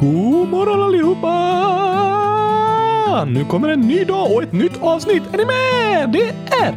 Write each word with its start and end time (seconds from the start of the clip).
God 0.00 0.48
morgon 0.48 0.82
allihopa! 0.82 1.34
Nu 3.24 3.44
kommer 3.44 3.68
en 3.68 3.80
ny 3.80 4.04
dag 4.04 4.32
och 4.32 4.42
ett 4.42 4.52
nytt 4.52 4.82
avsnitt. 4.82 5.22
Är 5.32 5.38
ni 5.38 5.44
med? 5.44 6.12
Det 6.12 6.28
är 6.64 6.74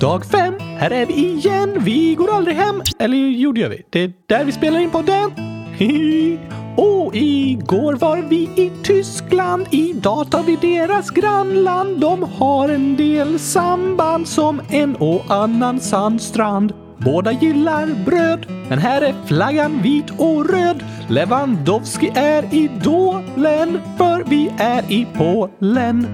dag 0.00 0.24
fem. 0.24 0.54
Här 0.60 0.90
är 0.90 1.06
vi 1.06 1.14
igen. 1.14 1.76
Vi 1.80 2.14
går 2.14 2.34
aldrig 2.34 2.56
hem. 2.56 2.82
Eller 2.98 3.16
jo, 3.16 3.52
det 3.52 3.60
gör 3.60 3.68
vi. 3.68 3.82
Det 3.90 4.00
är 4.00 4.12
där 4.26 4.44
vi 4.44 4.52
spelar 4.52 4.80
in 4.80 4.90
podden. 4.90 5.30
Och 6.76 7.14
igår 7.14 7.94
var 7.94 8.16
vi 8.16 8.42
i 8.56 8.72
Tyskland. 8.82 9.66
Idag 9.70 10.30
tar 10.30 10.42
vi 10.42 10.56
deras 10.56 11.10
grannland. 11.10 12.00
De 12.00 12.22
har 12.22 12.68
en 12.68 12.96
del 12.96 13.38
samband 13.38 14.28
som 14.28 14.60
en 14.70 14.96
och 14.96 15.22
annan 15.28 15.80
sandstrand. 15.80 16.72
Båda 17.04 17.32
gillar 17.32 18.04
bröd, 18.04 18.46
men 18.68 18.78
här 18.78 19.02
är 19.02 19.14
flaggan 19.26 19.82
vit 19.82 20.10
och 20.10 20.50
röd. 20.50 20.84
Lewandowski 21.08 22.12
är 22.14 22.54
idolen, 22.54 23.80
för 23.98 24.24
vi 24.24 24.50
är 24.58 24.92
i 24.92 25.06
Polen. 25.14 26.06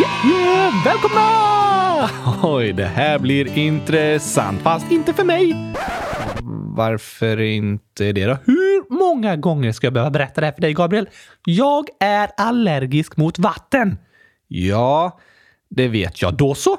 Yeah, 0.00 0.26
yeah, 0.30 0.84
välkomna! 0.84 2.10
Oj, 2.56 2.72
det 2.72 2.86
här 2.86 3.18
blir 3.18 3.58
intressant, 3.58 4.62
fast 4.62 4.92
inte 4.92 5.12
för 5.12 5.24
mig. 5.24 5.74
Varför 6.76 7.40
inte 7.40 8.12
det 8.12 8.26
då? 8.26 8.36
Hur 8.44 8.94
många 8.98 9.36
gånger 9.36 9.72
ska 9.72 9.86
jag 9.86 9.94
behöva 9.94 10.10
berätta 10.10 10.40
det 10.40 10.46
här 10.46 10.54
för 10.54 10.60
dig, 10.60 10.72
Gabriel? 10.72 11.08
Jag 11.44 11.88
är 12.00 12.30
allergisk 12.36 13.16
mot 13.16 13.38
vatten. 13.38 13.98
Ja, 14.48 15.18
det 15.70 15.88
vet 15.88 16.22
jag. 16.22 16.34
Då 16.34 16.54
så. 16.54 16.78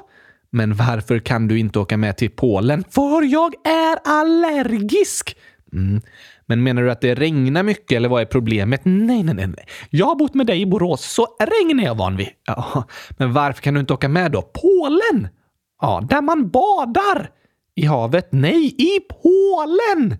Men 0.56 0.74
varför 0.74 1.18
kan 1.18 1.48
du 1.48 1.58
inte 1.58 1.78
åka 1.78 1.96
med 1.96 2.16
till 2.16 2.30
Polen? 2.30 2.84
För 2.90 3.22
jag 3.22 3.54
är 3.66 3.98
allergisk! 4.04 5.36
Mm. 5.72 6.02
Men 6.46 6.62
menar 6.62 6.82
du 6.82 6.90
att 6.90 7.00
det 7.00 7.14
regnar 7.14 7.62
mycket 7.62 7.96
eller 7.96 8.08
vad 8.08 8.22
är 8.22 8.26
problemet? 8.26 8.80
Nej, 8.84 9.22
nej, 9.22 9.34
nej. 9.34 9.66
Jag 9.90 10.06
har 10.06 10.16
bott 10.16 10.34
med 10.34 10.46
dig 10.46 10.60
i 10.60 10.66
Borås, 10.66 11.12
så 11.12 11.26
regn 11.38 11.80
är 11.80 11.84
jag 11.84 11.94
van 11.94 12.16
vid. 12.16 12.28
Ja, 12.46 12.84
men 13.18 13.32
varför 13.32 13.62
kan 13.62 13.74
du 13.74 13.80
inte 13.80 13.92
åka 13.92 14.08
med 14.08 14.32
då? 14.32 14.42
Polen! 14.42 15.28
Ja, 15.80 16.06
där 16.08 16.22
man 16.22 16.50
badar! 16.50 17.30
I 17.74 17.86
havet? 17.86 18.28
Nej, 18.30 18.74
i 18.78 19.00
Polen! 19.00 20.18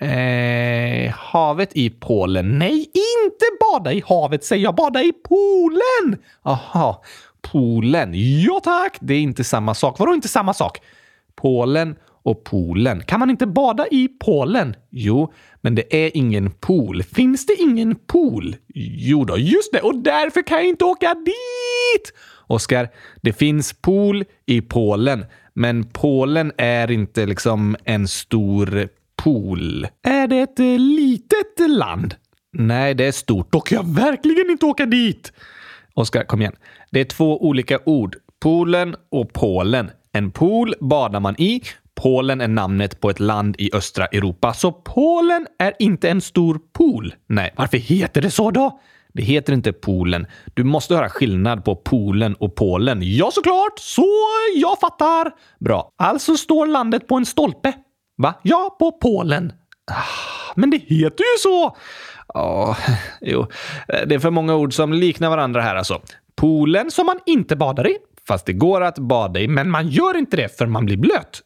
Eh, 0.00 1.12
havet 1.14 1.70
i 1.72 1.90
Polen? 1.90 2.58
Nej, 2.58 2.78
inte 2.78 3.44
bada 3.60 3.92
i 3.92 4.02
havet 4.06 4.44
säger 4.44 4.64
jag. 4.64 4.74
Bada 4.74 5.02
i 5.02 5.12
poolen! 5.12 6.22
Aha, 6.42 7.02
poolen. 7.50 8.12
Ja 8.14 8.60
tack! 8.64 8.96
Det 9.00 9.14
är 9.14 9.20
inte 9.20 9.44
samma 9.44 9.74
sak. 9.74 9.98
Vadå 9.98 10.14
inte 10.14 10.28
samma 10.28 10.54
sak? 10.54 10.78
Polen 11.34 11.96
och 12.24 12.44
poolen. 12.44 13.02
Kan 13.02 13.20
man 13.20 13.30
inte 13.30 13.46
bada 13.46 13.86
i 13.90 14.08
Polen? 14.08 14.76
Jo, 14.90 15.32
men 15.60 15.74
det 15.74 16.06
är 16.06 16.16
ingen 16.16 16.50
pool. 16.50 17.02
Finns 17.02 17.46
det 17.46 17.54
ingen 17.60 17.94
pool? 17.94 18.56
Jo 18.74 19.24
då, 19.24 19.38
just 19.38 19.72
det. 19.72 19.80
Och 19.80 19.98
därför 20.02 20.42
kan 20.42 20.56
jag 20.56 20.66
inte 20.66 20.84
åka 20.84 21.14
dit! 21.14 22.12
Oskar, 22.46 22.88
det 23.22 23.32
finns 23.32 23.72
pool 23.72 24.24
i 24.46 24.60
Polen, 24.60 25.24
men 25.54 25.84
Polen 25.84 26.52
är 26.58 26.90
inte 26.90 27.26
liksom 27.26 27.76
en 27.84 28.08
stor 28.08 28.88
pool. 29.16 29.86
Är 30.02 30.26
det 30.26 30.38
ett 30.38 30.60
eh, 30.60 30.78
litet 30.78 31.70
land? 31.70 32.14
Nej, 32.52 32.94
det 32.94 33.04
är 33.04 33.12
stort. 33.12 33.52
Då 33.52 33.60
kan 33.60 33.76
jag 33.76 33.94
verkligen 33.94 34.50
inte 34.50 34.66
åka 34.66 34.86
dit! 34.86 35.32
Oskar, 35.94 36.24
kom 36.24 36.40
igen. 36.40 36.56
Det 36.92 37.00
är 37.00 37.04
två 37.04 37.46
olika 37.46 37.78
ord. 37.84 38.16
Polen 38.40 38.96
och 39.10 39.32
Polen. 39.32 39.90
En 40.12 40.30
pool 40.30 40.74
badar 40.80 41.20
man 41.20 41.40
i. 41.40 41.62
Polen 41.94 42.40
är 42.40 42.48
namnet 42.48 43.00
på 43.00 43.10
ett 43.10 43.20
land 43.20 43.56
i 43.58 43.70
östra 43.74 44.06
Europa. 44.06 44.54
Så 44.54 44.72
Polen 44.72 45.46
är 45.58 45.74
inte 45.78 46.10
en 46.10 46.20
stor 46.20 46.60
pool. 46.72 47.14
Nej, 47.26 47.54
varför 47.56 47.78
heter 47.78 48.22
det 48.22 48.30
så 48.30 48.50
då? 48.50 48.80
Det 49.12 49.22
heter 49.22 49.52
inte 49.52 49.72
Polen. 49.72 50.26
Du 50.54 50.64
måste 50.64 50.94
höra 50.94 51.08
skillnad 51.08 51.64
på 51.64 51.76
Polen 51.76 52.34
och 52.34 52.54
Polen. 52.54 52.98
Ja, 53.02 53.30
såklart! 53.30 53.78
Så 53.78 54.08
jag 54.56 54.80
fattar! 54.80 55.32
Bra. 55.60 55.90
Alltså 55.98 56.36
står 56.36 56.66
landet 56.66 57.08
på 57.08 57.14
en 57.14 57.26
stolpe. 57.26 57.72
Va? 58.16 58.34
Ja, 58.42 58.76
på 58.78 58.92
Polen. 58.92 59.52
Ah, 59.90 60.52
men 60.56 60.70
det 60.70 60.76
heter 60.76 61.24
ju 61.24 61.38
så! 61.38 61.76
Ja, 62.34 62.76
jo. 63.20 63.46
Det 64.06 64.14
är 64.14 64.18
för 64.18 64.30
många 64.30 64.54
ord 64.54 64.74
som 64.74 64.92
liknar 64.92 65.30
varandra 65.30 65.60
här 65.60 65.76
alltså. 65.76 66.00
Poolen 66.42 66.90
som 66.90 67.06
man 67.06 67.18
inte 67.26 67.56
badar 67.56 67.86
i, 67.86 67.96
fast 68.28 68.46
det 68.46 68.52
går 68.52 68.80
att 68.80 68.98
bada 68.98 69.40
i, 69.40 69.48
men 69.48 69.70
man 69.70 69.88
gör 69.88 70.16
inte 70.16 70.36
det 70.36 70.58
för 70.58 70.66
man 70.66 70.86
blir 70.86 70.96
blöt. 70.96 71.40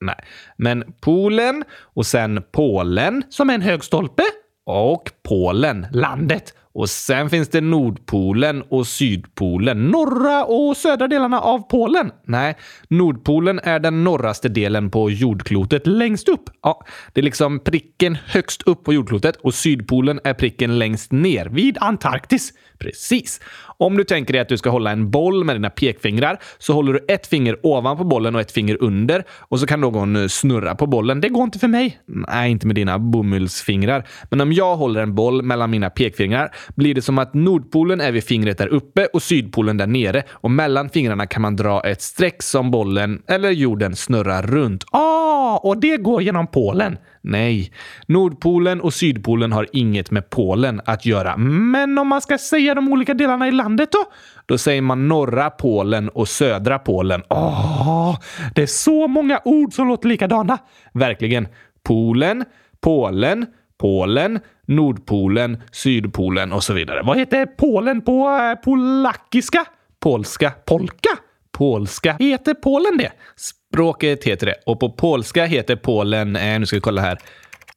Nej, 0.00 0.24
men 0.56 0.92
poolen 1.00 1.64
och 1.72 2.06
sen 2.06 2.42
Polen 2.52 3.22
som 3.28 3.50
är 3.50 3.54
en 3.54 3.62
hög 3.62 3.84
stolpe 3.84 4.22
och 4.66 5.10
Polen, 5.28 5.86
landet. 5.92 6.54
Och 6.80 6.90
sen 6.90 7.30
finns 7.30 7.48
det 7.48 7.60
Nordpolen 7.60 8.62
och 8.62 8.86
Sydpolen. 8.86 9.88
Norra 9.88 10.44
och 10.44 10.76
södra 10.76 11.08
delarna 11.08 11.40
av 11.40 11.58
Polen? 11.58 12.12
Nej, 12.26 12.56
Nordpolen 12.88 13.60
är 13.62 13.78
den 13.78 14.04
norraste 14.04 14.48
delen 14.48 14.90
på 14.90 15.10
jordklotet 15.10 15.86
längst 15.86 16.28
upp. 16.28 16.50
Ja, 16.62 16.84
det 17.12 17.20
är 17.20 17.22
liksom 17.22 17.60
pricken 17.60 18.18
högst 18.26 18.62
upp 18.62 18.84
på 18.84 18.92
jordklotet 18.92 19.36
och 19.36 19.54
Sydpolen 19.54 20.20
är 20.24 20.34
pricken 20.34 20.78
längst 20.78 21.12
ner 21.12 21.46
vid 21.46 21.78
Antarktis. 21.80 22.52
Precis. 22.80 23.40
Om 23.78 23.96
du 23.96 24.04
tänker 24.04 24.32
dig 24.32 24.42
att 24.42 24.48
du 24.48 24.56
ska 24.56 24.70
hålla 24.70 24.90
en 24.90 25.10
boll 25.10 25.44
med 25.44 25.56
dina 25.56 25.70
pekfingrar 25.70 26.38
så 26.58 26.72
håller 26.72 26.92
du 26.92 27.04
ett 27.08 27.26
finger 27.26 27.66
ovanpå 27.66 28.04
bollen 28.04 28.34
och 28.34 28.40
ett 28.40 28.52
finger 28.52 28.82
under 28.82 29.24
och 29.30 29.60
så 29.60 29.66
kan 29.66 29.80
någon 29.80 30.16
eh, 30.16 30.26
snurra 30.26 30.74
på 30.74 30.86
bollen. 30.86 31.20
Det 31.20 31.28
går 31.28 31.42
inte 31.42 31.58
för 31.58 31.68
mig. 31.68 32.00
Nej, 32.06 32.50
inte 32.50 32.66
med 32.66 32.76
dina 32.76 32.98
bomullsfingrar. 32.98 34.06
Men 34.30 34.40
om 34.40 34.52
jag 34.52 34.76
håller 34.76 35.02
en 35.02 35.14
boll 35.14 35.42
mellan 35.42 35.70
mina 35.70 35.90
pekfingrar 35.90 36.54
blir 36.76 36.94
det 36.94 37.02
som 37.02 37.18
att 37.18 37.34
Nordpolen 37.34 38.00
är 38.00 38.12
vid 38.12 38.24
fingret 38.24 38.58
där 38.58 38.66
uppe 38.66 39.06
och 39.06 39.22
Sydpolen 39.22 39.76
där 39.76 39.86
nere 39.86 40.22
och 40.30 40.50
mellan 40.50 40.88
fingrarna 40.88 41.26
kan 41.26 41.42
man 41.42 41.56
dra 41.56 41.80
ett 41.80 42.02
streck 42.02 42.42
som 42.42 42.70
bollen 42.70 43.22
eller 43.26 43.50
jorden 43.50 43.96
snurrar 43.96 44.42
runt. 44.42 44.84
Ah, 44.92 45.56
och 45.56 45.80
det 45.80 45.96
går 45.96 46.22
genom 46.22 46.46
Polen? 46.46 46.98
Nej, 47.22 47.72
Nordpolen 48.06 48.80
och 48.80 48.94
Sydpolen 48.94 49.52
har 49.52 49.66
inget 49.72 50.10
med 50.10 50.30
Polen 50.30 50.80
att 50.84 51.06
göra. 51.06 51.36
Men 51.36 51.98
om 51.98 52.08
man 52.08 52.20
ska 52.20 52.38
säga 52.38 52.74
de 52.74 52.92
olika 52.92 53.14
delarna 53.14 53.48
i 53.48 53.50
landet 53.50 53.88
då? 53.92 53.98
Då 54.46 54.58
säger 54.58 54.82
man 54.82 55.08
norra 55.08 55.50
Polen 55.50 56.08
och 56.08 56.28
södra 56.28 56.78
Polen. 56.78 57.22
Åh, 57.28 58.18
det 58.54 58.62
är 58.62 58.66
så 58.66 59.08
många 59.08 59.40
ord 59.44 59.72
som 59.72 59.88
låter 59.88 60.08
likadana. 60.08 60.58
Verkligen. 60.92 61.48
Polen, 61.82 62.44
Polen, 62.80 63.46
Polen, 63.78 64.40
Nordpolen, 64.70 65.62
Sydpolen 65.72 66.52
och 66.52 66.64
så 66.64 66.72
vidare. 66.72 67.02
Vad 67.02 67.18
heter 67.18 67.46
Polen 67.46 68.02
på 68.02 68.28
eh, 68.28 68.64
polackiska? 68.64 69.64
Polska? 70.00 70.52
Polka? 70.66 71.10
Polska. 71.52 72.16
Heter 72.18 72.54
Polen 72.54 72.96
det? 72.98 73.12
Språket 73.36 74.24
heter 74.24 74.46
det. 74.46 74.54
Och 74.66 74.80
på 74.80 74.90
polska 74.90 75.44
heter 75.44 75.76
Polen, 75.76 76.36
eh, 76.36 76.58
nu 76.58 76.66
ska 76.66 76.76
vi 76.76 76.80
kolla 76.80 77.02
här, 77.02 77.18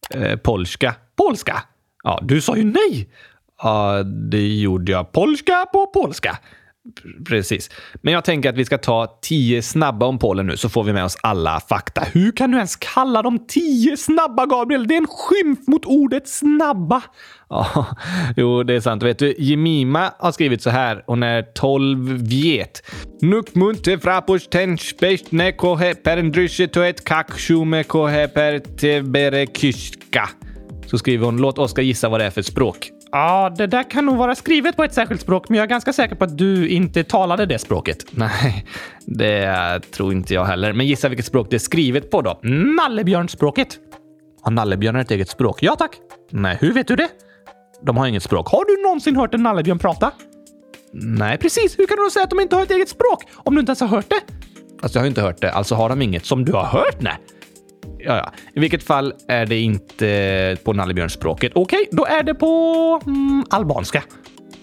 eh, 0.09 0.35
polska. 0.35 0.95
Polska? 1.15 1.63
Ja, 2.03 2.19
du 2.23 2.41
sa 2.41 2.57
ju 2.57 2.63
nej! 2.63 3.09
Ja, 3.63 4.03
det 4.03 4.47
gjorde 4.47 4.91
jag. 4.91 5.11
Polska 5.11 5.65
på 5.73 5.87
polska. 5.87 6.37
Precis. 7.25 7.69
Men 8.01 8.13
jag 8.13 8.23
tänker 8.23 8.49
att 8.49 8.57
vi 8.57 8.65
ska 8.65 8.77
ta 8.77 9.19
tio 9.21 9.61
snabba 9.61 10.05
om 10.05 10.19
Polen 10.19 10.47
nu 10.47 10.57
så 10.57 10.69
får 10.69 10.83
vi 10.83 10.93
med 10.93 11.03
oss 11.03 11.17
alla 11.21 11.59
fakta. 11.59 12.01
Hur 12.01 12.31
kan 12.31 12.51
du 12.51 12.57
ens 12.57 12.75
kalla 12.75 13.21
dem 13.21 13.45
tio 13.47 13.97
snabba, 13.97 14.45
Gabriel? 14.45 14.87
Det 14.87 14.93
är 14.93 14.97
en 14.97 15.07
skymf 15.07 15.67
mot 15.67 15.85
ordet 15.85 16.27
snabba. 16.27 17.03
Ja, 17.49 17.85
jo, 18.37 18.63
det 18.63 18.73
är 18.73 18.79
sant. 18.79 19.03
Vet 19.03 19.19
du, 19.19 19.35
Jemima 19.37 20.13
har 20.19 20.31
skrivit 20.31 20.61
så 20.61 20.69
här. 20.69 21.03
Hon 21.07 21.23
är 21.23 21.41
12 21.41 22.09
viet. 22.09 22.83
Nuk 23.21 23.55
munte 23.55 23.99
frapos 23.99 24.47
ten 24.47 24.77
spest 24.77 25.31
ne 25.31 25.51
kohe 25.51 25.95
perendrysche 25.95 26.67
toet 26.67 27.03
kakshume 27.03 27.83
kohe 27.83 28.27
per 28.27 28.59
tebere 28.59 29.45
kyska. 29.47 30.29
Så 30.85 30.97
skriver 30.97 31.25
hon. 31.25 31.37
Låt 31.37 31.59
Oskar 31.59 31.83
gissa 31.83 32.09
vad 32.09 32.19
det 32.19 32.25
är 32.25 32.31
för 32.31 32.41
språk. 32.41 32.92
Ja, 33.15 33.53
det 33.57 33.67
där 33.67 33.83
kan 33.89 34.05
nog 34.05 34.17
vara 34.17 34.35
skrivet 34.35 34.75
på 34.75 34.83
ett 34.83 34.93
särskilt 34.93 35.21
språk, 35.21 35.49
men 35.49 35.57
jag 35.57 35.63
är 35.63 35.67
ganska 35.69 35.93
säker 35.93 36.15
på 36.15 36.23
att 36.23 36.37
du 36.37 36.67
inte 36.69 37.03
talade 37.03 37.45
det 37.45 37.59
språket. 37.59 38.05
Nej, 38.11 38.65
det 39.05 39.79
tror 39.91 40.13
inte 40.13 40.33
jag 40.33 40.45
heller. 40.45 40.73
Men 40.73 40.87
gissa 40.87 41.09
vilket 41.09 41.25
språk 41.25 41.47
det 41.49 41.55
är 41.55 41.59
skrivet 41.59 42.11
på 42.11 42.21
då? 42.21 42.39
Nallebjörnspråket. 42.77 43.77
Har 44.41 44.51
nallebjörnar 44.51 44.99
ett 44.99 45.11
eget 45.11 45.29
språk? 45.29 45.63
Ja, 45.63 45.75
tack. 45.75 45.91
Nej, 46.31 46.57
hur 46.61 46.73
vet 46.73 46.87
du 46.87 46.95
det? 46.95 47.07
De 47.81 47.97
har 47.97 48.07
inget 48.07 48.23
språk. 48.23 48.47
Har 48.47 48.65
du 48.65 48.83
någonsin 48.83 49.15
hört 49.15 49.33
en 49.33 49.43
nallebjörn 49.43 49.79
prata? 49.79 50.11
Nej, 50.93 51.37
precis. 51.37 51.79
Hur 51.79 51.87
kan 51.87 51.97
du 51.97 52.03
då 52.03 52.09
säga 52.09 52.23
att 52.23 52.29
de 52.29 52.39
inte 52.39 52.55
har 52.55 52.63
ett 52.63 52.71
eget 52.71 52.89
språk 52.89 53.23
om 53.35 53.55
du 53.55 53.59
inte 53.59 53.69
ens 53.69 53.81
har 53.81 53.87
hört 53.87 54.09
det? 54.09 54.19
Fast 54.81 54.95
jag 54.95 55.01
har 55.01 55.07
inte 55.07 55.21
hört 55.21 55.41
det, 55.41 55.51
alltså 55.51 55.75
har 55.75 55.89
de 55.89 56.01
inget 56.01 56.25
som 56.25 56.45
du 56.45 56.51
har 56.51 56.65
hört? 56.65 57.01
Nej. 57.01 57.17
Ja, 58.05 58.17
ja. 58.17 58.31
I 58.53 58.59
vilket 58.59 58.83
fall 58.83 59.13
är 59.27 59.45
det 59.45 59.59
inte 59.59 60.57
på 60.63 60.73
nallebjörnsspråket. 60.73 61.51
Okej, 61.55 61.79
okay, 61.79 61.97
då 61.97 62.05
är 62.05 62.23
det 62.23 62.35
på 62.35 63.01
mm, 63.05 63.45
albanska. 63.49 64.03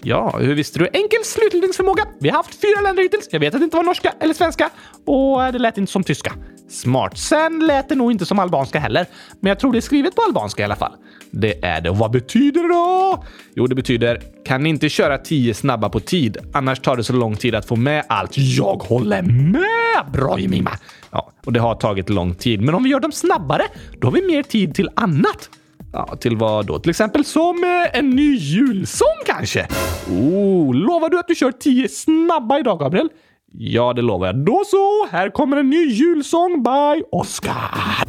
Ja, 0.03 0.37
hur 0.39 0.55
visste 0.55 0.79
du? 0.79 0.85
Enkel 0.93 1.23
slutledningsförmåga. 1.23 2.03
Vi 2.19 2.29
har 2.29 2.37
haft 2.37 2.61
fyra 2.61 2.81
länder 2.81 3.03
hittills. 3.03 3.27
Jag 3.31 3.39
vet 3.39 3.53
att 3.53 3.59
det 3.59 3.63
inte 3.63 3.77
var 3.77 3.83
norska 3.83 4.13
eller 4.19 4.33
svenska 4.33 4.69
och 5.05 5.53
det 5.53 5.59
lät 5.59 5.77
inte 5.77 5.91
som 5.91 6.03
tyska. 6.03 6.33
Smart. 6.69 7.17
Sen 7.17 7.59
lät 7.67 7.89
det 7.89 7.95
nog 7.95 8.11
inte 8.11 8.25
som 8.25 8.39
albanska 8.39 8.79
heller, 8.79 9.05
men 9.39 9.49
jag 9.49 9.59
tror 9.59 9.71
det 9.71 9.79
är 9.79 9.81
skrivet 9.81 10.15
på 10.15 10.21
albanska 10.21 10.61
i 10.61 10.65
alla 10.65 10.75
fall. 10.75 10.91
Det 11.31 11.65
är 11.65 11.81
det. 11.81 11.89
Och 11.89 11.97
vad 11.97 12.11
betyder 12.11 12.61
det 12.61 12.67
då? 12.67 13.25
Jo, 13.55 13.67
det 13.67 13.75
betyder 13.75 14.21
kan 14.45 14.63
ni 14.63 14.69
inte 14.69 14.89
köra 14.89 15.17
tio 15.17 15.53
snabba 15.53 15.89
på 15.89 15.99
tid, 15.99 16.37
annars 16.53 16.79
tar 16.79 16.95
det 16.95 17.03
så 17.03 17.13
lång 17.13 17.35
tid 17.35 17.55
att 17.55 17.67
få 17.67 17.75
med 17.75 18.03
allt. 18.09 18.31
Jag 18.35 18.75
håller 18.75 19.21
med! 19.21 20.11
Bra 20.13 20.39
Jemima! 20.39 20.71
Ja, 21.11 21.30
och 21.45 21.53
det 21.53 21.59
har 21.59 21.75
tagit 21.75 22.09
lång 22.09 22.35
tid, 22.35 22.61
men 22.61 22.75
om 22.75 22.83
vi 22.83 22.89
gör 22.89 22.99
dem 22.99 23.11
snabbare, 23.11 23.63
då 23.99 24.07
har 24.07 24.11
vi 24.11 24.27
mer 24.27 24.43
tid 24.43 24.75
till 24.75 24.89
annat. 24.95 25.49
Ja, 25.93 26.15
till 26.15 26.37
vad 26.37 26.65
då? 26.65 26.79
Till 26.79 26.89
exempel 26.89 27.25
som 27.25 27.63
eh, 27.63 27.99
en 27.99 28.09
ny 28.09 28.35
julsång 28.35 29.17
kanske? 29.25 29.67
Oh, 30.09 30.75
lovar 30.75 31.09
du 31.09 31.19
att 31.19 31.27
du 31.27 31.35
kör 31.35 31.51
tio 31.51 31.89
snabba 31.89 32.59
idag, 32.59 32.79
Gabriel? 32.79 33.09
Ja, 33.53 33.93
det 33.93 34.01
lovar 34.01 34.27
jag. 34.27 34.45
Då 34.45 34.63
så, 34.65 35.07
här 35.11 35.29
kommer 35.29 35.57
en 35.57 35.69
ny 35.69 35.85
julsång 35.85 36.63
by 36.63 37.03
Oscar. 37.11 38.01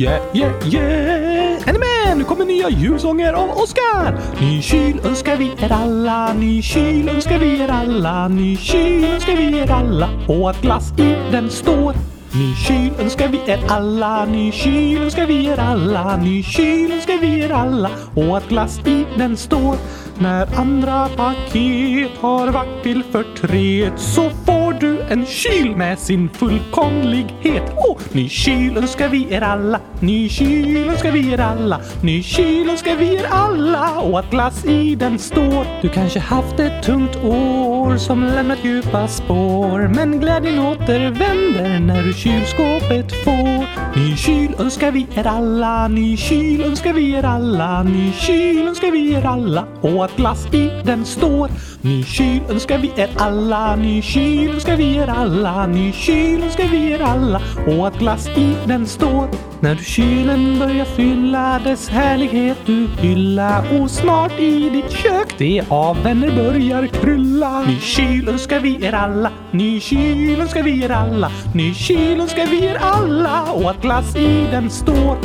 Yeah, 0.00 0.22
yeah, 0.32 0.74
yeah! 0.74 1.68
Är 1.68 1.72
ni 1.72 1.78
med? 1.78 2.18
Nu 2.18 2.24
kommer 2.24 2.44
nya 2.44 2.70
julsånger 2.70 3.32
av 3.32 3.50
Oskar! 3.50 4.20
Ny 4.40 4.62
kyl 4.62 5.00
önskar 5.04 5.36
vi 5.36 5.52
er 5.62 5.72
alla, 5.72 6.32
ny 6.32 6.62
kyl 6.62 7.08
önskar 7.08 7.38
vi 7.38 7.60
er 7.60 7.68
alla, 7.68 8.28
ny 8.28 8.56
kyl 8.56 9.04
önskar 9.04 9.36
vi 9.36 9.58
er 9.58 9.70
alla 9.70 10.08
och 10.28 10.50
att 10.50 10.62
glass 10.62 10.92
i 10.98 11.14
den 11.32 11.50
står. 11.50 11.92
Ny 12.32 12.54
kyl 12.66 12.92
önskar 13.00 13.28
vi 13.28 13.40
er 13.46 13.60
alla, 13.68 14.24
ny 14.24 14.52
kyl 14.52 15.02
önskar 15.02 15.26
vi 15.26 15.46
er 15.46 15.58
alla, 15.58 16.16
ny 16.16 16.42
kyl 16.42 16.92
önskar 16.92 17.18
vi 17.20 17.40
er 17.44 17.52
alla 17.52 17.90
och 18.14 18.36
att 18.36 18.48
glass 18.48 18.80
i 18.86 19.04
den 19.18 19.36
står. 19.36 19.76
När 20.18 20.58
andra 20.58 21.08
paket 21.16 22.10
har 22.20 22.48
varit 22.48 22.82
till 22.82 23.02
förtret 23.12 23.92
så 23.96 24.30
får 24.30 24.59
du 24.72 25.00
en 25.10 25.26
kyl 25.26 25.76
med 25.76 25.98
sin 25.98 26.28
fullkomlighet. 26.28 27.62
Åh, 27.88 27.96
ny 28.12 28.28
kyl 28.28 28.76
önskar 28.76 29.08
vi 29.08 29.26
er 29.30 29.42
alla, 29.42 29.80
ny 30.00 30.28
kyl 30.28 30.88
önskar 30.88 31.12
vi 31.12 31.32
er 31.32 31.40
alla, 31.40 31.80
ny 32.02 32.22
kyl 32.22 32.70
önskar 32.70 32.96
vi 32.96 33.14
er 33.16 33.26
alla 33.30 34.00
och 34.00 34.18
att 34.18 34.30
glass 34.30 34.64
i 34.64 34.94
den 34.94 35.18
står. 35.18 35.66
Du 35.82 35.88
kanske 35.88 36.20
haft 36.20 36.60
ett 36.60 36.82
tungt 36.82 37.16
år 37.24 37.96
som 37.96 38.24
lämnat 38.24 38.64
djupa 38.64 39.08
spår, 39.08 39.88
men 39.94 40.20
glädjen 40.20 40.58
återvänder 40.58 41.80
när 41.80 42.02
du 42.02 42.12
kylskåpet 42.12 43.24
får. 43.24 43.66
Ny 43.96 44.16
kyl 44.16 44.54
önskar 44.58 44.90
vi 44.90 45.06
er 45.14 45.26
alla, 45.26 45.88
ny 45.88 46.16
kyl 46.16 46.64
önskar 46.64 46.92
vi 46.92 47.12
er 47.14 47.24
alla, 47.24 47.82
ny 47.82 48.12
kyl 48.12 48.68
önskar 48.68 48.90
vi 48.90 49.14
er 49.14 49.26
alla 49.26 49.64
och 49.80 50.04
att 50.04 50.16
glass 50.16 50.54
i 50.54 50.70
den 50.84 51.04
står. 51.04 51.50
Ny 51.82 52.04
kyl 52.04 52.40
önskar 52.50 52.78
vi 52.78 52.92
er 52.96 53.10
alla, 53.16 53.76
ny 53.76 54.02
kyl 54.02 54.50
önskar 54.60 54.76
vi 54.76 54.96
er 54.96 55.08
alla, 55.08 55.66
ny 55.66 55.92
kyl 55.92 56.42
önskar 56.44 56.68
vi 56.68 56.92
er 56.92 57.00
alla 57.00 57.40
och 57.66 57.86
att 57.86 57.98
glass 57.98 58.28
i 58.28 58.56
den 58.66 58.86
står. 58.86 59.28
När 59.60 59.74
du 59.74 59.84
kylen 59.84 60.58
börjar 60.58 60.84
fylla 60.84 61.60
dess 61.64 61.88
härlighet 61.88 62.56
du 62.66 62.88
hylla 62.98 63.64
och 63.72 63.90
snart 63.90 64.40
i 64.40 64.70
ditt 64.70 64.90
kök 64.90 65.34
det 65.38 65.62
av 65.68 66.02
vänner 66.02 66.36
börjar 66.36 66.86
krylla. 66.86 67.64
Ny 67.66 67.78
kyl 67.80 68.28
önskar 68.28 68.60
vi 68.60 68.84
er 68.84 68.92
alla, 68.92 69.30
ny 69.50 69.80
kyl 69.80 70.40
önskar 70.40 70.62
vi 70.62 70.84
er 70.84 70.90
alla, 70.90 71.30
ny 71.54 71.74
kyl 71.74 72.20
önskar 72.20 72.46
vi 72.46 72.64
er 72.64 72.76
alla 72.80 73.52
och 73.52 73.70
att 73.70 73.82
glass 73.82 74.16
i 74.16 74.46
den 74.50 74.70
står. 74.70 75.18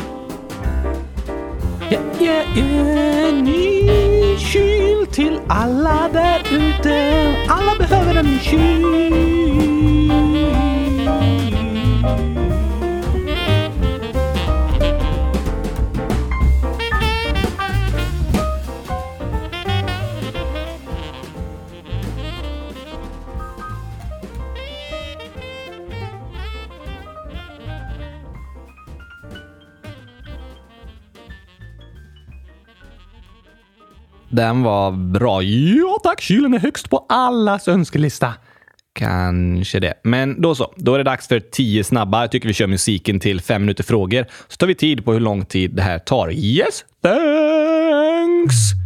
Ja, 1.89 1.99
ja, 2.19 2.41
ja, 2.55 3.31
ny 3.31 4.14
kyl 4.39 5.07
till 5.11 5.39
alla 5.47 6.09
där 6.13 6.39
ute. 6.51 7.35
Alla 7.49 7.75
behöver 7.79 8.15
en 8.15 8.39
kyl. 8.39 9.05
Den 34.35 34.63
var 34.63 34.91
bra. 34.91 35.41
Ja 35.43 35.99
tack, 36.03 36.21
kylen 36.21 36.53
är 36.53 36.59
högst 36.59 36.89
på 36.89 37.05
allas 37.09 37.67
önskelista. 37.67 38.33
Kanske 38.93 39.79
det. 39.79 39.93
Men 40.03 40.41
då 40.41 40.55
så. 40.55 40.73
Då 40.77 40.93
är 40.93 40.97
det 40.97 41.03
dags 41.03 41.27
för 41.27 41.39
tio 41.39 41.83
snabba. 41.83 42.21
Jag 42.21 42.31
tycker 42.31 42.47
vi 42.47 42.53
kör 42.53 42.67
musiken 42.67 43.19
till 43.19 43.41
fem 43.41 43.61
minuter 43.61 43.83
frågor. 43.83 44.25
Så 44.47 44.57
tar 44.57 44.67
vi 44.67 44.75
tid 44.75 45.05
på 45.05 45.13
hur 45.13 45.19
lång 45.19 45.45
tid 45.45 45.75
det 45.75 45.81
här 45.81 45.99
tar. 45.99 46.31
Yes, 46.31 46.85
thanks! 47.01 48.84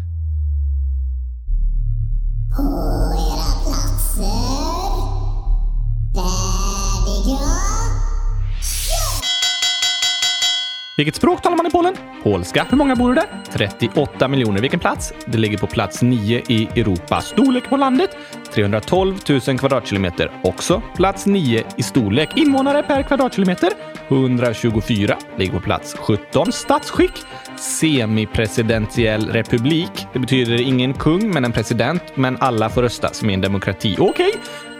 Vilket 10.99 11.15
språk 11.15 11.41
talar 11.41 11.57
man 11.57 11.67
i 11.67 11.69
Polen? 11.69 11.95
Polska. 12.23 12.65
Hur 12.69 12.77
många 12.77 12.95
bor 12.95 13.13
det 13.13 13.21
där? 13.21 13.27
38 13.51 14.27
miljoner. 14.27 14.61
Vilken 14.61 14.79
plats? 14.79 15.13
Det 15.25 15.37
ligger 15.37 15.57
på 15.57 15.67
plats 15.67 16.01
9 16.01 16.41
i 16.47 16.67
Europa. 16.75 17.21
Storlek 17.21 17.69
på 17.69 17.77
landet? 17.77 18.17
312 18.53 19.15
000 19.47 19.59
kvadratkilometer. 19.59 20.31
Också 20.43 20.81
plats 20.95 21.25
9 21.25 21.63
i 21.77 21.83
storlek. 21.83 22.29
Invånare 22.35 22.83
per 22.83 23.03
kvadratkilometer? 23.03 23.69
124. 24.07 25.17
Ligger 25.37 25.53
på 25.53 25.59
plats 25.59 25.95
17. 25.99 26.51
Statsskick? 26.51 27.11
Semipresidentiell 27.57 29.29
republik. 29.29 30.07
Det 30.13 30.19
betyder 30.19 30.61
ingen 30.61 30.93
kung, 30.93 31.29
men 31.29 31.45
en 31.45 31.51
president. 31.51 32.03
Men 32.15 32.37
alla 32.39 32.69
får 32.69 32.81
rösta 32.81 33.13
som 33.13 33.29
i 33.29 33.33
en 33.33 33.41
demokrati. 33.41 33.95
Okej. 33.99 34.31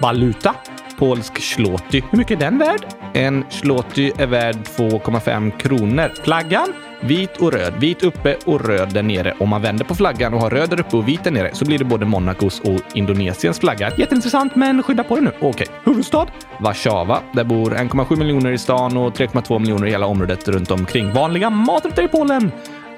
Valuta? 0.02 0.56
Polsk 1.00 1.42
zloty. 1.42 2.02
Hur 2.12 2.18
mycket 2.18 2.38
är 2.38 2.46
den 2.46 2.58
värd? 2.58 2.86
En 3.14 3.46
zloty 3.50 4.12
är 4.18 4.28
värd 4.28 4.56
2,5 4.56 5.58
kronor. 5.58 6.12
Flaggan? 6.24 6.68
Vit 7.02 7.38
och 7.38 7.54
röd. 7.54 7.74
Vit 7.80 8.04
uppe 8.04 8.38
och 8.46 8.66
röd 8.66 8.94
där 8.94 9.04
nere. 9.04 9.34
Om 9.40 9.50
man 9.50 9.62
vänder 9.62 9.86
på 9.86 9.96
flaggan 9.96 10.34
och 10.34 10.42
har 10.42 10.50
röd 10.50 10.70
där 10.70 10.80
uppe 10.80 10.98
och 10.98 11.08
vit 11.08 11.24
där 11.24 11.32
nere 11.32 11.50
så 11.54 11.66
blir 11.66 11.78
det 11.78 11.86
både 11.86 12.06
Monacos 12.06 12.60
och 12.60 12.82
Indonesiens 12.94 13.60
flagga. 13.60 13.92
Jätteintressant, 13.98 14.56
men 14.56 14.84
skydda 14.84 15.04
på 15.04 15.16
det 15.16 15.22
nu. 15.22 15.32
Okej. 15.40 15.68
Huvudstad? 15.84 16.28
Warszawa. 16.60 17.22
Där 17.34 17.44
bor 17.44 17.72
1,7 17.72 18.16
miljoner 18.16 18.52
i 18.52 18.58
stan 18.58 18.98
och 18.98 19.14
3,2 19.14 19.60
miljoner 19.60 19.88
i 19.88 19.92
hela 19.92 20.06
området 20.06 20.48
runt 20.48 20.72
omkring. 20.72 21.14
Vanliga 21.14 21.50
maträtter 21.50 22.04
i 22.04 22.08
Polen? 22.08 22.52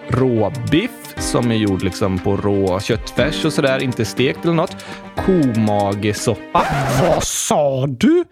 råbiff 0.08 1.11
som 1.22 1.52
är 1.52 1.56
gjord 1.56 1.84
liksom 1.84 2.20
på 2.20 2.38
rå 2.38 2.80
köttfärs 2.80 3.46
och 3.46 3.54
sådär, 3.54 3.84
inte 3.84 4.06
stekt 4.06 4.44
eller 4.44 4.54
något. 4.54 4.86
Komagesoppa. 5.16 6.66
Vad 7.02 7.24
sa 7.24 7.88
du? 7.88 8.24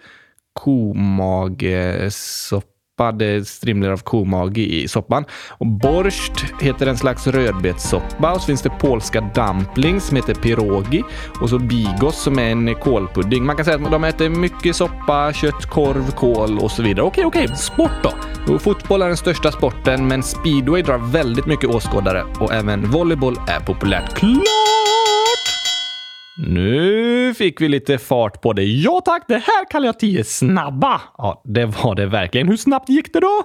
Komagesoppa. 0.53 2.78
Det 2.99 3.35
eh, 3.35 3.43
strimlar 3.43 3.89
av 3.89 3.97
komage 3.97 4.57
i 4.57 4.87
soppan. 4.87 5.25
Och 5.49 5.67
borscht 5.67 6.45
heter 6.61 6.87
en 6.87 6.97
slags 6.97 7.27
rödbetssoppa 7.27 8.33
och 8.33 8.41
så 8.41 8.45
finns 8.45 8.61
det 8.61 8.69
polska 8.69 9.21
dumplings 9.35 10.05
som 10.05 10.15
heter 10.15 10.33
pirogi 10.33 11.03
och 11.41 11.49
så 11.49 11.59
bigos 11.59 12.23
som 12.23 12.39
är 12.39 12.51
en 12.51 12.75
kålpudding. 12.75 13.45
Man 13.45 13.55
kan 13.55 13.65
säga 13.65 13.77
att 13.77 13.91
de 13.91 14.03
äter 14.03 14.29
mycket 14.29 14.75
soppa, 14.75 15.33
kött, 15.33 15.65
korv, 15.65 16.11
kål 16.11 16.59
och 16.59 16.71
så 16.71 16.83
vidare. 16.83 17.05
Okej, 17.05 17.25
okej. 17.25 17.47
Sport 17.55 18.03
då? 18.03 18.11
Jo, 18.47 18.59
fotboll 18.59 19.01
är 19.01 19.07
den 19.07 19.17
största 19.17 19.51
sporten, 19.51 20.07
men 20.07 20.23
speedway 20.23 20.81
drar 20.81 20.97
väldigt 20.97 21.45
mycket 21.45 21.69
åskådare 21.69 22.23
och 22.39 22.53
även 22.53 22.91
volleyboll 22.91 23.39
är 23.47 23.59
populärt. 23.59 24.13
Klart! 24.15 24.68
Nu 26.47 27.33
fick 27.33 27.61
vi 27.61 27.67
lite 27.67 27.97
fart 27.97 28.41
på 28.41 28.53
det. 28.53 28.63
Ja 28.63 29.01
tack, 29.05 29.23
det 29.27 29.33
här 29.33 29.69
kallar 29.69 29.85
jag 29.85 29.99
10 29.99 30.23
snabba. 30.23 31.01
Ja, 31.17 31.41
det 31.45 31.65
var 31.65 31.95
det 31.95 32.05
verkligen. 32.05 32.47
Hur 32.47 32.57
snabbt 32.57 32.89
gick 32.89 33.13
det 33.13 33.19
då? 33.19 33.43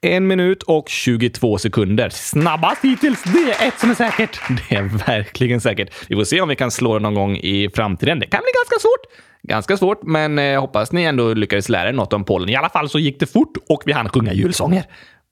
En 0.00 0.26
minut 0.26 0.62
och 0.62 0.88
22 0.88 1.58
sekunder. 1.58 2.08
Snabbast 2.08 2.84
hittills. 2.84 3.22
Det 3.22 3.38
är 3.38 3.68
ett 3.68 3.78
som 3.78 3.90
är 3.90 3.94
säkert. 3.94 4.40
Det 4.68 4.76
är 4.76 4.82
verkligen 4.82 5.60
säkert. 5.60 5.94
Vi 6.08 6.16
får 6.16 6.24
se 6.24 6.40
om 6.40 6.48
vi 6.48 6.56
kan 6.56 6.70
slå 6.70 6.94
det 6.94 7.02
någon 7.02 7.14
gång 7.14 7.36
i 7.36 7.70
framtiden. 7.74 8.20
Det 8.20 8.26
kan 8.26 8.40
bli 8.40 8.50
ganska 8.62 8.80
svårt. 8.80 9.24
Ganska 9.42 9.76
svårt, 9.76 10.02
men 10.02 10.38
jag 10.38 10.60
hoppas 10.60 10.92
ni 10.92 11.02
ändå 11.04 11.34
lyckades 11.34 11.68
lära 11.68 11.88
er 11.88 11.92
något 11.92 12.12
om 12.12 12.24
Polen. 12.24 12.48
I 12.48 12.56
alla 12.56 12.68
fall 12.68 12.88
så 12.88 12.98
gick 12.98 13.20
det 13.20 13.26
fort 13.26 13.56
och 13.68 13.82
vi 13.86 13.92
hann 13.92 14.08
sjunga 14.08 14.32
julsånger. 14.32 14.84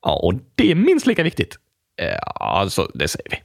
Ja, 0.02 0.20
och 0.22 0.34
det 0.54 0.70
är 0.70 0.74
minst 0.74 1.06
lika 1.06 1.22
viktigt. 1.22 1.56
Ja, 1.96 2.32
alltså, 2.38 2.90
det 2.94 3.08
säger 3.08 3.30
vi. 3.30 3.36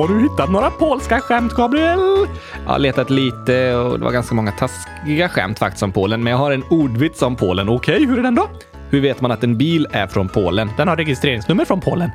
Har 0.00 0.08
du 0.08 0.20
hittat 0.22 0.50
några 0.50 0.70
polska 0.70 1.20
skämt, 1.20 1.52
Gabriel? 1.54 2.26
Jag 2.64 2.72
har 2.72 2.78
letat 2.78 3.10
lite 3.10 3.74
och 3.74 3.98
det 3.98 4.04
var 4.04 4.12
ganska 4.12 4.34
många 4.34 4.52
taskiga 4.52 5.28
skämt 5.28 5.58
faktiskt 5.58 5.82
om 5.82 5.92
Polen, 5.92 6.22
men 6.22 6.30
jag 6.30 6.38
har 6.38 6.50
en 6.52 6.62
ordvits 6.70 7.22
om 7.22 7.36
Polen. 7.36 7.68
Okej, 7.68 8.06
hur 8.06 8.18
är 8.18 8.22
den 8.22 8.34
då? 8.34 8.48
Hur 8.90 9.00
vet 9.00 9.20
man 9.20 9.30
att 9.30 9.44
en 9.44 9.58
bil 9.58 9.86
är 9.92 10.06
från 10.06 10.28
Polen? 10.28 10.70
Den 10.76 10.88
har 10.88 10.96
registreringsnummer 10.96 11.64
från 11.64 11.80
Polen. 11.80 12.10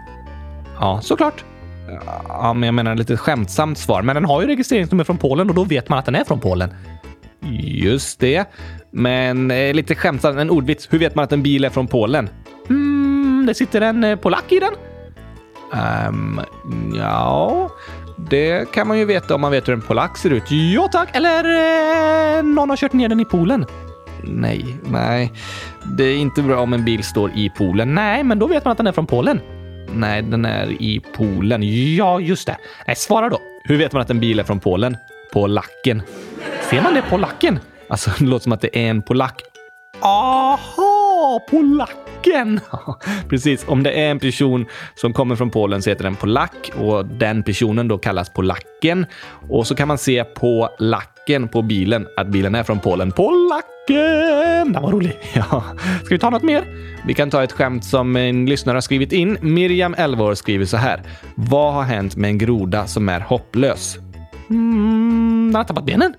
Ja, 0.79 0.99
Såklart. 1.03 1.43
ja 2.27 2.53
men 2.53 2.63
jag 2.67 2.73
menar 2.73 2.95
lite 2.95 3.17
skämtsamt 3.17 3.77
svar. 3.77 4.01
Men 4.01 4.05
Men 4.05 4.15
den 4.15 4.25
har 4.25 4.41
ju 4.41 4.47
registreringsnummer 4.47 5.03
från 5.03 5.17
Polen 5.17 5.49
och 5.49 5.55
då 5.55 5.63
vet 5.63 5.89
man 5.89 5.99
att 5.99 6.05
den 6.05 6.15
är 6.15 6.23
från 6.23 6.39
Polen. 6.39 6.73
just 7.61 8.19
det. 8.19 8.45
Men 8.91 9.51
eh, 9.51 9.73
lite 9.73 9.95
skämtsamt, 9.95 10.37
en 10.39 10.49
ordvits. 10.49 10.87
Hur 10.91 10.99
vet 10.99 11.15
man 11.15 11.23
att 11.25 11.31
en 11.31 11.43
bil 11.43 11.65
är 11.65 11.69
från 11.69 11.87
Polen? 11.87 12.29
Mm, 12.69 13.45
det 13.47 13.53
sitter 13.53 13.81
en 13.81 14.03
eh, 14.03 14.15
polack 14.15 14.51
i 14.51 14.59
den. 14.59 14.73
Um, 16.09 16.41
ja, 16.95 17.69
det 18.17 18.71
kan 18.71 18.87
man 18.87 18.99
ju 18.99 19.05
veta 19.05 19.35
om 19.35 19.41
man 19.41 19.51
vet 19.51 19.67
hur 19.67 19.73
en 19.73 19.81
polack 19.81 20.17
ser 20.17 20.29
ut. 20.29 20.51
Ja 20.51 20.87
tack, 20.91 21.15
eller 21.15 21.43
eh, 22.37 22.43
någon 22.43 22.69
har 22.69 22.77
kört 22.77 22.93
ner 22.93 23.09
den 23.09 23.19
i 23.19 23.25
poolen. 23.25 23.65
Nej, 24.23 24.77
nej. 24.83 25.33
Det 25.83 26.03
är 26.03 26.17
inte 26.17 26.41
bra 26.41 26.59
om 26.59 26.73
en 26.73 26.85
bil 26.85 27.03
står 27.03 27.31
i 27.35 27.49
poolen. 27.49 27.95
Nej, 27.95 28.23
men 28.23 28.39
då 28.39 28.47
vet 28.47 28.65
man 28.65 28.71
att 28.71 28.77
den 28.77 28.87
är 28.87 28.91
från 28.91 29.07
Polen. 29.07 29.41
Nej, 29.89 30.21
den 30.21 30.45
är 30.45 30.81
i 30.81 30.99
poolen. 30.99 31.61
Ja, 31.95 32.19
just 32.19 32.47
det. 32.47 32.57
Nej, 32.87 32.95
svara 32.95 33.29
då. 33.29 33.39
Hur 33.63 33.77
vet 33.77 33.93
man 33.93 34.01
att 34.01 34.09
en 34.09 34.19
bil 34.19 34.39
är 34.39 34.43
från 34.43 34.59
Polen? 34.59 34.97
På 35.33 35.47
lacken. 35.47 36.01
Ser 36.69 36.81
man 36.81 36.93
det 36.93 37.01
på 37.01 37.17
lacken? 37.17 37.59
Alltså, 37.89 38.11
det 38.19 38.25
låter 38.25 38.43
som 38.43 38.51
att 38.51 38.61
det 38.61 38.77
är 38.77 38.89
en 38.89 39.01
polack. 39.01 39.41
Aha, 40.01 40.57
polacken! 41.49 42.59
Precis, 43.29 43.65
om 43.67 43.83
det 43.83 43.91
är 43.91 44.11
en 44.11 44.19
person 44.19 44.65
som 44.95 45.13
kommer 45.13 45.35
från 45.35 45.49
Polen 45.49 45.81
så 45.81 45.89
heter 45.89 46.03
den 46.03 46.15
polack 46.15 46.71
och 46.77 47.05
den 47.05 47.43
personen 47.43 47.87
då 47.87 47.97
kallas 47.97 48.29
polacken. 48.29 49.05
Och 49.49 49.67
så 49.67 49.75
kan 49.75 49.87
man 49.87 49.97
se 49.97 50.23
på 50.23 50.69
lacken 50.79 51.47
på 51.47 51.61
bilen 51.61 52.07
att 52.17 52.27
bilen 52.27 52.55
är 52.55 52.63
från 52.63 52.79
Polen. 52.79 53.11
Polacken! 53.11 54.73
Den 54.73 54.83
var 54.83 54.91
rolig. 54.91 55.17
Ja. 55.33 55.63
Ska 56.03 56.15
vi 56.15 56.19
ta 56.19 56.29
något 56.29 56.43
mer? 56.43 56.63
Vi 57.07 57.13
kan 57.13 57.29
ta 57.29 57.43
ett 57.43 57.51
skämt 57.51 57.85
som 57.85 58.15
en 58.15 58.45
lyssnare 58.45 58.75
har 58.75 58.81
skrivit 58.81 59.11
in. 59.11 59.37
Miriam, 59.41 59.95
11 59.97 60.23
år, 60.23 60.33
skriver 60.33 60.65
så 60.65 60.77
här. 60.77 61.01
Vad 61.35 61.73
har 61.73 61.83
hänt 61.83 62.15
med 62.15 62.29
en 62.29 62.37
groda 62.37 62.87
som 62.87 63.09
är 63.09 63.19
hopplös? 63.19 63.97
Mm, 64.49 65.49
den 65.51 65.55
har 65.55 65.63
tappat 65.63 65.85
benen. 65.85 66.13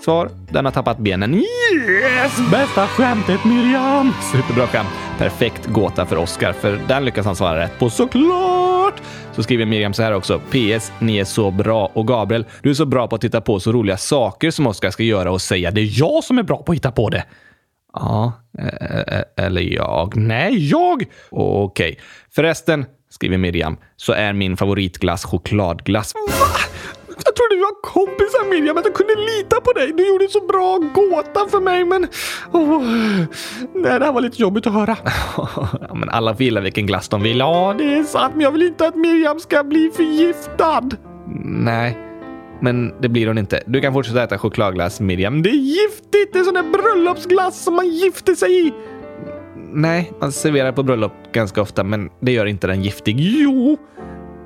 Svar. 0.00 0.30
Den 0.50 0.64
har 0.64 0.72
tappat 0.72 0.98
benen. 0.98 1.34
Yes! 1.34 2.50
Bästa 2.50 2.86
skämtet, 2.86 3.44
Miriam! 3.44 4.12
Superbra 4.32 4.66
skämt. 4.66 4.88
Perfekt 5.18 5.66
gåta 5.66 6.06
för 6.06 6.16
Oscar, 6.16 6.52
för 6.52 6.80
den 6.88 7.04
lyckas 7.04 7.26
han 7.26 7.36
svara 7.36 7.60
rätt 7.60 7.78
på 7.78 7.90
såklart. 7.90 9.02
Så 9.32 9.42
skriver 9.42 9.66
Miriam 9.66 9.94
så 9.94 10.02
här 10.02 10.12
också. 10.12 10.38
PS. 10.38 10.92
Ni 10.98 11.18
är 11.18 11.24
så 11.24 11.50
bra. 11.50 11.90
Och 11.94 12.06
Gabriel, 12.08 12.44
du 12.62 12.70
är 12.70 12.74
så 12.74 12.84
bra 12.84 13.08
på 13.08 13.16
att 13.16 13.20
titta 13.22 13.40
på 13.40 13.60
så 13.60 13.72
roliga 13.72 13.96
saker 13.96 14.50
som 14.50 14.66
Oscar 14.66 14.90
ska 14.90 15.02
göra 15.02 15.32
och 15.32 15.42
säga. 15.42 15.70
Det 15.70 15.80
är 15.80 16.00
Jag 16.00 16.24
som 16.24 16.38
är 16.38 16.42
bra 16.42 16.62
på 16.62 16.72
att 16.72 16.76
hitta 16.76 16.92
på 16.92 17.10
det. 17.10 17.24
Ja, 17.92 18.32
eh, 18.58 18.66
eh, 18.66 19.18
eh, 19.18 19.46
eller 19.46 19.62
jag. 19.62 20.16
Nej, 20.16 20.68
jag! 20.68 21.04
Okej. 21.30 21.98
Förresten, 22.34 22.86
skriver 23.10 23.38
Miriam, 23.38 23.76
så 23.96 24.12
är 24.12 24.32
min 24.32 24.56
favoritglass 24.56 25.24
chokladglass. 25.24 26.14
Va? 26.14 26.46
Jag 27.24 27.34
trodde 27.36 27.54
vi 27.54 27.60
var 27.60 27.80
kompisar 27.82 28.50
Miriam, 28.50 28.78
att 28.78 28.84
jag 28.84 28.94
kunde 28.94 29.14
lita 29.14 29.60
på 29.60 29.72
dig. 29.72 29.92
Du 29.92 30.08
gjorde 30.08 30.24
en 30.24 30.30
så 30.30 30.46
bra 30.46 30.78
gåta 30.94 31.48
för 31.48 31.60
mig, 31.60 31.84
men... 31.84 32.08
Oh, 32.52 32.82
nej, 33.74 33.98
det 33.98 34.04
här 34.04 34.12
var 34.12 34.20
lite 34.20 34.42
jobbigt 34.42 34.66
att 34.66 34.72
höra. 34.72 34.96
ja, 35.80 35.94
men 35.94 36.08
alla 36.08 36.34
får 36.34 36.42
gilla 36.42 36.60
vilken 36.60 36.86
glass 36.86 37.08
de 37.08 37.22
vill. 37.22 37.38
Ja, 37.38 37.74
det 37.78 37.94
är 37.94 38.04
sant, 38.04 38.32
men 38.34 38.44
jag 38.44 38.50
vill 38.50 38.62
inte 38.62 38.86
att 38.86 38.96
Miriam 38.96 39.40
ska 39.40 39.64
bli 39.64 39.90
förgiftad. 39.94 40.90
Nej, 41.44 41.98
men 42.60 43.00
det 43.00 43.08
blir 43.08 43.26
hon 43.26 43.38
inte. 43.38 43.62
Du 43.66 43.80
kan 43.80 43.92
fortsätta 43.92 44.22
äta 44.22 44.38
chokladglass, 44.38 45.00
Miriam. 45.00 45.42
Det 45.42 45.50
är 45.50 45.54
giftigt! 45.54 46.32
Det 46.32 46.38
är 46.38 46.44
sån 46.44 46.54
där 46.54 46.70
bröllopsglass 46.72 47.64
som 47.64 47.74
man 47.74 47.88
gifter 47.88 48.34
sig 48.34 48.66
i. 48.66 48.72
Nej, 49.72 50.12
man 50.20 50.32
serverar 50.32 50.72
på 50.72 50.82
bröllop 50.82 51.12
ganska 51.32 51.62
ofta, 51.62 51.84
men 51.84 52.10
det 52.20 52.32
gör 52.32 52.46
inte 52.46 52.66
den 52.66 52.82
giftig. 52.82 53.20
Jo! 53.20 53.78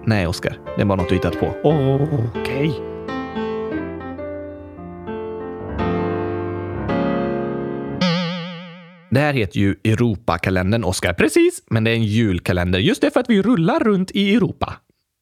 Nej, 0.07 0.27
Oskar. 0.27 0.59
Det 0.77 0.83
är 0.83 0.87
bara 0.87 0.97
något 0.97 1.09
du 1.09 1.15
hittat 1.15 1.41
på. 1.41 1.47
Okej. 1.63 2.81
Det 9.11 9.21
här 9.21 9.33
heter 9.33 9.59
ju 9.59 9.77
Europakalendern, 9.85 10.85
Oskar. 10.85 11.13
Precis. 11.13 11.63
Men 11.71 11.85
det 11.85 11.91
är 11.91 11.95
en 11.95 12.05
julkalender. 12.05 12.79
Just 12.79 13.01
det, 13.01 13.11
för 13.11 13.21
att 13.21 13.31
vi 13.31 13.43
rullar 13.43 13.81
runt 13.81 14.11
i 14.11 14.35
Europa. 14.35 14.75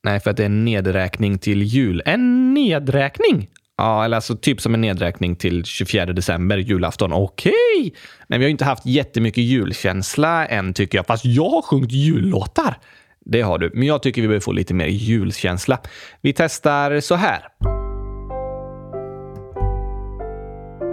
Nej, 0.04 0.20
för 0.20 0.30
att 0.30 0.36
det 0.36 0.42
är 0.42 0.46
en 0.46 0.64
nedräkning 0.64 1.38
till 1.38 1.62
jul. 1.62 2.02
En 2.06 2.54
nedräkning? 2.54 3.48
Ja, 3.76 4.04
eller 4.04 4.16
alltså 4.16 4.36
typ 4.36 4.60
som 4.60 4.74
en 4.74 4.80
nedräkning 4.80 5.36
till 5.36 5.64
24 5.64 6.06
december, 6.06 6.58
julafton. 6.58 7.12
Okej! 7.12 7.94
Men 8.28 8.38
vi 8.38 8.44
har 8.44 8.48
ju 8.48 8.52
inte 8.52 8.64
haft 8.64 8.86
jättemycket 8.86 9.44
julkänsla 9.44 10.46
än, 10.46 10.74
tycker 10.74 10.98
jag. 10.98 11.06
Fast 11.06 11.24
jag 11.24 11.48
har 11.48 11.62
sjungit 11.62 11.92
jullåtar. 11.92 12.78
Det 13.25 13.43
har 13.43 13.59
du, 13.59 13.71
men 13.75 13.87
jag 13.87 14.02
tycker 14.02 14.23
vi 14.23 14.29
behöver 14.29 14.45
få 14.45 14.52
lite 14.52 14.75
mer 14.75 14.87
julkänsla. 14.87 15.79
Vi 16.21 16.33
testar 16.33 17.00
så 17.00 17.14
här. 17.14 17.41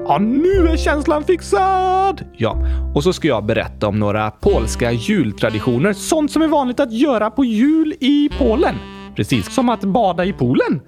Ja, 0.07 0.17
nu 0.17 0.67
är 0.67 0.77
känslan 0.77 1.23
fixad! 1.23 2.25
Ja, 2.37 2.57
och 2.95 3.03
så 3.03 3.13
ska 3.13 3.27
jag 3.27 3.45
berätta 3.45 3.87
om 3.87 3.99
några 3.99 4.31
polska 4.31 4.91
jultraditioner. 4.91 5.93
Sånt 5.93 6.31
som 6.31 6.41
är 6.41 6.47
vanligt 6.47 6.79
att 6.79 6.91
göra 6.93 7.29
på 7.31 7.45
jul 7.45 7.93
i 7.99 8.29
Polen. 8.37 8.75
Precis, 9.15 9.53
Som 9.55 9.69
att 9.69 9.81
bada 9.81 10.25
i 10.25 10.33
poolen. 10.33 10.81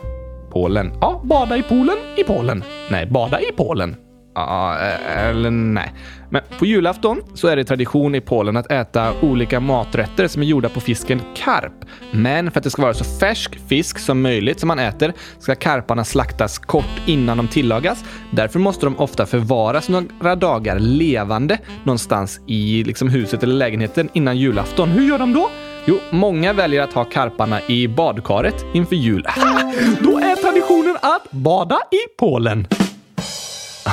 Polen. 0.51 0.91
Ja, 1.01 1.21
bada 1.23 1.57
i 1.57 1.63
poolen 1.63 1.95
i 2.17 2.23
Polen. 2.23 2.63
Nej, 2.91 3.05
bada 3.05 3.39
i 3.39 3.51
Polen. 3.57 3.95
Ja, 4.33 4.77
eh, 4.79 5.27
eller 5.27 5.51
nej. 5.51 5.93
Men 6.29 6.41
på 6.59 6.65
julafton 6.65 7.21
så 7.33 7.47
är 7.47 7.55
det 7.55 7.63
tradition 7.63 8.15
i 8.15 8.21
Polen 8.21 8.57
att 8.57 8.71
äta 8.71 9.13
olika 9.21 9.59
maträtter 9.59 10.27
som 10.27 10.41
är 10.41 10.45
gjorda 10.45 10.69
på 10.69 10.79
fisken 10.79 11.21
karp. 11.35 11.73
Men 12.11 12.51
för 12.51 12.59
att 12.59 12.63
det 12.63 12.69
ska 12.69 12.81
vara 12.81 12.93
så 12.93 13.03
färsk 13.03 13.59
fisk 13.67 13.99
som 13.99 14.21
möjligt 14.21 14.59
som 14.59 14.67
man 14.67 14.79
äter 14.79 15.13
ska 15.39 15.55
karparna 15.55 16.03
slaktas 16.03 16.59
kort 16.59 17.01
innan 17.05 17.37
de 17.37 17.47
tillagas. 17.47 18.03
Därför 18.31 18.59
måste 18.59 18.85
de 18.85 18.99
ofta 18.99 19.25
förvaras 19.25 19.89
några 19.89 20.35
dagar 20.35 20.79
levande 20.79 21.57
någonstans 21.83 22.39
i 22.47 22.83
liksom 22.83 23.09
huset 23.09 23.43
eller 23.43 23.55
lägenheten 23.55 24.09
innan 24.13 24.37
julafton. 24.37 24.89
Hur 24.89 25.07
gör 25.07 25.19
de 25.19 25.33
då? 25.33 25.49
Jo, 25.85 25.99
många 26.09 26.53
väljer 26.53 26.81
att 26.81 26.93
ha 26.93 27.03
karparna 27.03 27.61
i 27.67 27.87
badkaret 27.87 28.65
inför 28.73 28.95
jul. 28.95 29.25
Ha! 29.25 29.61
Då 30.01 30.17
är 30.17 30.35
traditionen 30.35 30.97
att 31.01 31.31
bada 31.31 31.79
i 31.91 32.17
Polen. 32.17 32.67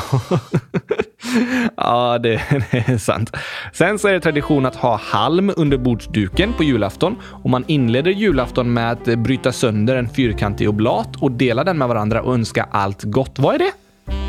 ja, 1.76 2.19
det, 2.19 2.43
det 2.71 2.85
är 2.88 2.99
sant. 2.99 3.37
Sen 3.73 3.99
så 3.99 4.09
är 4.09 4.12
det 4.12 4.21
tradition 4.21 4.67
att 4.67 4.76
ha 4.76 4.97
halm 4.97 5.52
under 5.57 5.78
bordsduken 5.78 6.52
på 6.52 6.64
julafton 6.64 7.17
och 7.43 7.50
man 7.50 7.64
inleder 7.67 8.11
julafton 8.11 8.73
med 8.73 8.93
att 8.93 9.05
bryta 9.05 9.52
sönder 9.52 9.97
en 9.97 10.09
fyrkantig 10.09 10.69
oblat 10.69 11.17
och 11.17 11.33
dela 11.33 11.64
den 11.64 11.78
med 11.78 11.88
varandra 11.88 12.23
och 12.23 12.35
önska 12.35 12.69
allt 12.71 13.02
gott. 13.02 13.38
Vad 13.38 13.55
är 13.55 13.59
det? 13.59 13.73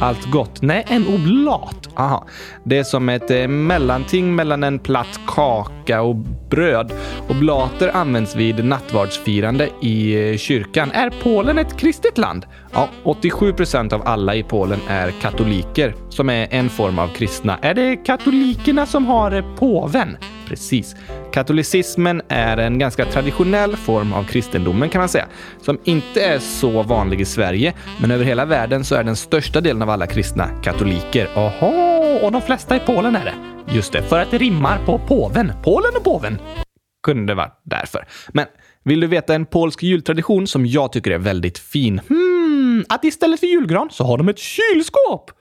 Allt 0.02 0.32
gott? 0.32 0.62
Nej, 0.62 0.86
en 0.88 1.08
oblat. 1.08 1.90
Aha. 1.96 2.28
Det 2.64 2.78
är 2.78 2.84
som 2.84 3.10
ett 3.10 3.32
eh, 3.32 3.48
mellanting 3.48 4.36
mellan 4.36 4.64
en 4.64 4.80
platt 4.80 5.20
kaka 5.28 6.02
och 6.02 6.16
bröd. 6.50 6.92
Oblater 7.30 7.96
används 7.96 8.36
vid 8.36 8.66
nattvardsfirande 8.66 9.70
i 9.82 10.30
eh, 10.32 10.38
kyrkan. 10.38 10.92
Är 10.92 11.14
Polen 11.24 11.58
ett 11.58 11.78
kristet 11.78 12.18
land? 12.18 12.46
Ja, 12.74 12.88
87 13.04 13.54
procent 13.54 13.94
av 13.94 14.02
alla 14.06 14.36
i 14.36 14.44
Polen 14.44 14.80
är 14.88 15.12
katoliker, 15.12 15.96
som 16.10 16.30
är 16.30 16.48
en 16.52 16.70
form 16.70 17.00
av 17.00 17.08
kristna. 17.08 17.58
Är 17.62 17.74
det 17.74 17.96
katolikerna 17.96 18.86
som 18.86 19.06
har 19.06 19.32
eh, 19.32 19.56
påven? 19.56 20.18
Precis. 20.48 20.96
Katolicismen 21.40 22.22
är 22.28 22.58
en 22.58 22.80
ganska 22.80 23.06
traditionell 23.06 23.76
form 23.76 24.14
av 24.14 24.24
kristendomen 24.24 24.90
kan 24.90 25.00
man 25.00 25.10
säga, 25.10 25.28
som 25.62 25.80
inte 25.84 26.22
är 26.22 26.40
så 26.40 26.84
vanlig 26.84 27.22
i 27.22 27.26
Sverige, 27.26 27.74
men 28.02 28.12
över 28.12 28.26
hela 28.26 28.46
världen 28.46 28.84
så 28.84 28.96
är 28.96 29.04
den 29.04 29.16
största 29.16 29.62
delen 29.62 29.82
av 29.82 29.90
alla 29.90 30.08
kristna 30.08 30.48
katoliker. 30.64 31.28
Aha! 31.36 32.20
och 32.24 32.32
de 32.32 32.42
flesta 32.42 32.76
i 32.76 32.80
Polen 32.80 33.16
är 33.16 33.26
det. 33.26 33.34
Just 33.76 33.94
det, 33.94 34.04
För 34.04 34.20
att 34.20 34.32
det 34.32 34.38
rimmar 34.38 34.86
på 34.86 35.00
påven. 35.00 35.52
Polen 35.64 35.92
och 35.98 36.04
påven. 36.04 36.38
kunde 37.04 37.34
varit 37.34 37.50
vara 37.50 37.80
därför. 37.80 38.08
Men 38.34 38.46
vill 38.84 39.00
du 39.00 39.08
veta 39.08 39.36
en 39.36 39.46
polsk 39.46 39.84
jultradition 39.84 40.48
som 40.48 40.66
jag 40.66 40.92
tycker 40.92 41.12
är 41.12 41.18
väldigt 41.18 41.58
fin? 41.58 42.02
Hmm, 42.10 42.86
att 42.90 43.04
istället 43.04 43.40
för 43.40 43.48
julgran 43.48 43.90
så 43.92 44.04
har 44.04 44.18
de 44.18 44.30
ett 44.30 44.40
kylskåp. 44.40 45.32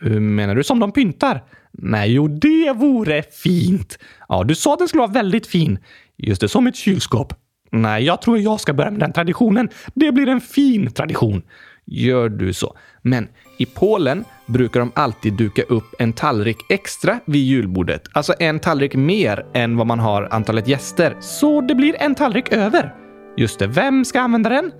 Hur 0.00 0.20
menar 0.20 0.54
du? 0.54 0.64
Som 0.64 0.78
de 0.78 0.92
pyntar. 0.92 1.42
Nej, 1.72 2.12
jo, 2.12 2.28
det 2.28 2.72
vore 2.76 3.22
fint. 3.22 3.98
Ja, 4.28 4.44
du 4.44 4.54
sa 4.54 4.72
att 4.72 4.78
den 4.78 4.88
skulle 4.88 5.00
vara 5.00 5.12
väldigt 5.12 5.46
fin. 5.46 5.78
Just 6.16 6.40
det, 6.40 6.48
som 6.48 6.66
ett 6.66 6.76
kylskåp. 6.76 7.34
Nej, 7.72 8.04
jag 8.04 8.22
tror 8.22 8.38
jag 8.38 8.60
ska 8.60 8.72
börja 8.72 8.90
med 8.90 9.00
den 9.00 9.12
traditionen. 9.12 9.68
Det 9.94 10.12
blir 10.12 10.28
en 10.28 10.40
fin 10.40 10.92
tradition. 10.92 11.42
Gör 11.86 12.28
du 12.28 12.52
så. 12.52 12.76
Men 13.02 13.28
i 13.58 13.66
Polen 13.66 14.24
brukar 14.46 14.80
de 14.80 14.92
alltid 14.94 15.32
duka 15.32 15.62
upp 15.62 15.94
en 15.98 16.12
tallrik 16.12 16.56
extra 16.68 17.20
vid 17.24 17.42
julbordet. 17.42 18.02
Alltså 18.12 18.34
en 18.38 18.60
tallrik 18.60 18.94
mer 18.94 19.46
än 19.54 19.76
vad 19.76 19.86
man 19.86 19.98
har 19.98 20.28
antalet 20.30 20.68
gäster. 20.68 21.16
Så 21.20 21.60
det 21.60 21.74
blir 21.74 21.96
en 21.98 22.14
tallrik 22.14 22.52
över. 22.52 22.94
Just 23.36 23.58
det. 23.58 23.66
Vem 23.66 24.04
ska 24.04 24.20
använda 24.20 24.50
den? 24.50 24.72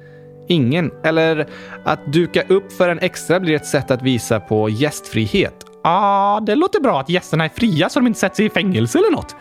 ingen. 0.50 0.90
Eller 1.04 1.46
att 1.84 2.12
duka 2.12 2.42
upp 2.48 2.72
för 2.72 2.88
en 2.88 2.98
extra 2.98 3.40
blir 3.40 3.54
ett 3.54 3.66
sätt 3.66 3.90
att 3.90 4.02
visa 4.02 4.40
på 4.40 4.68
gästfrihet. 4.68 5.59
Ja, 5.82 5.90
ah, 6.36 6.40
det 6.40 6.54
låter 6.54 6.80
bra 6.80 7.00
att 7.00 7.08
gästerna 7.08 7.44
är 7.44 7.48
fria 7.48 7.88
så 7.88 8.00
de 8.00 8.06
inte 8.06 8.20
sätts 8.20 8.40
i 8.40 8.50
fängelse 8.50 8.98
eller 8.98 9.10
något. 9.10 9.36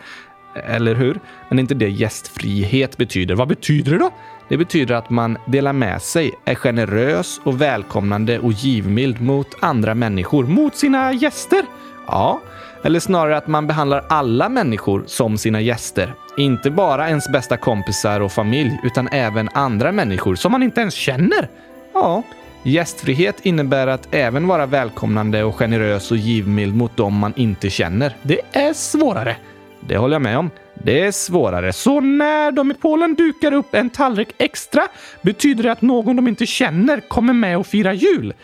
Eller 0.54 0.94
hur? 0.94 1.20
Men 1.48 1.56
det 1.56 1.60
är 1.60 1.60
inte 1.60 1.74
det 1.74 1.90
gästfrihet 1.90 2.96
betyder. 2.96 3.34
Vad 3.34 3.48
betyder 3.48 3.92
det 3.92 3.98
då? 3.98 4.10
Det 4.48 4.56
betyder 4.56 4.94
att 4.94 5.10
man 5.10 5.38
delar 5.46 5.72
med 5.72 6.02
sig, 6.02 6.32
är 6.44 6.54
generös 6.54 7.40
och 7.44 7.60
välkomnande 7.60 8.38
och 8.38 8.52
givmild 8.52 9.20
mot 9.20 9.48
andra 9.60 9.94
människor. 9.94 10.44
Mot 10.44 10.76
sina 10.76 11.12
gäster? 11.12 11.64
Ja, 12.06 12.40
eller 12.82 13.00
snarare 13.00 13.36
att 13.36 13.46
man 13.46 13.66
behandlar 13.66 14.04
alla 14.08 14.48
människor 14.48 15.04
som 15.06 15.38
sina 15.38 15.60
gäster. 15.60 16.14
Inte 16.36 16.70
bara 16.70 17.08
ens 17.08 17.28
bästa 17.28 17.56
kompisar 17.56 18.20
och 18.20 18.32
familj, 18.32 18.80
utan 18.82 19.08
även 19.08 19.48
andra 19.54 19.92
människor 19.92 20.34
som 20.34 20.52
man 20.52 20.62
inte 20.62 20.80
ens 20.80 20.94
känner. 20.94 21.48
Ja, 21.94 22.22
gästfrihet 22.62 23.46
innebär 23.46 23.86
att 23.86 24.14
även 24.14 24.46
vara 24.46 24.66
välkomnande 24.66 25.44
och 25.44 25.54
generös 25.54 26.10
och 26.10 26.16
givmild 26.16 26.76
mot 26.76 26.96
dem 26.96 27.14
man 27.14 27.32
inte 27.36 27.70
känner. 27.70 28.16
Det 28.22 28.40
är 28.52 28.72
svårare. 28.72 29.36
Det 29.80 29.96
håller 29.96 30.14
jag 30.14 30.22
med 30.22 30.38
om. 30.38 30.50
Det 30.74 31.00
är 31.00 31.12
svårare. 31.12 31.72
Så 31.72 32.00
när 32.00 32.52
de 32.52 32.70
i 32.70 32.74
Polen 32.74 33.14
dukar 33.14 33.52
upp 33.52 33.74
en 33.74 33.90
tallrik 33.90 34.28
extra 34.38 34.82
betyder 35.22 35.62
det 35.62 35.72
att 35.72 35.82
någon 35.82 36.16
de 36.16 36.28
inte 36.28 36.46
känner 36.46 37.00
kommer 37.00 37.32
med 37.32 37.58
och 37.58 37.66
firar 37.66 37.92
jul? 37.92 38.34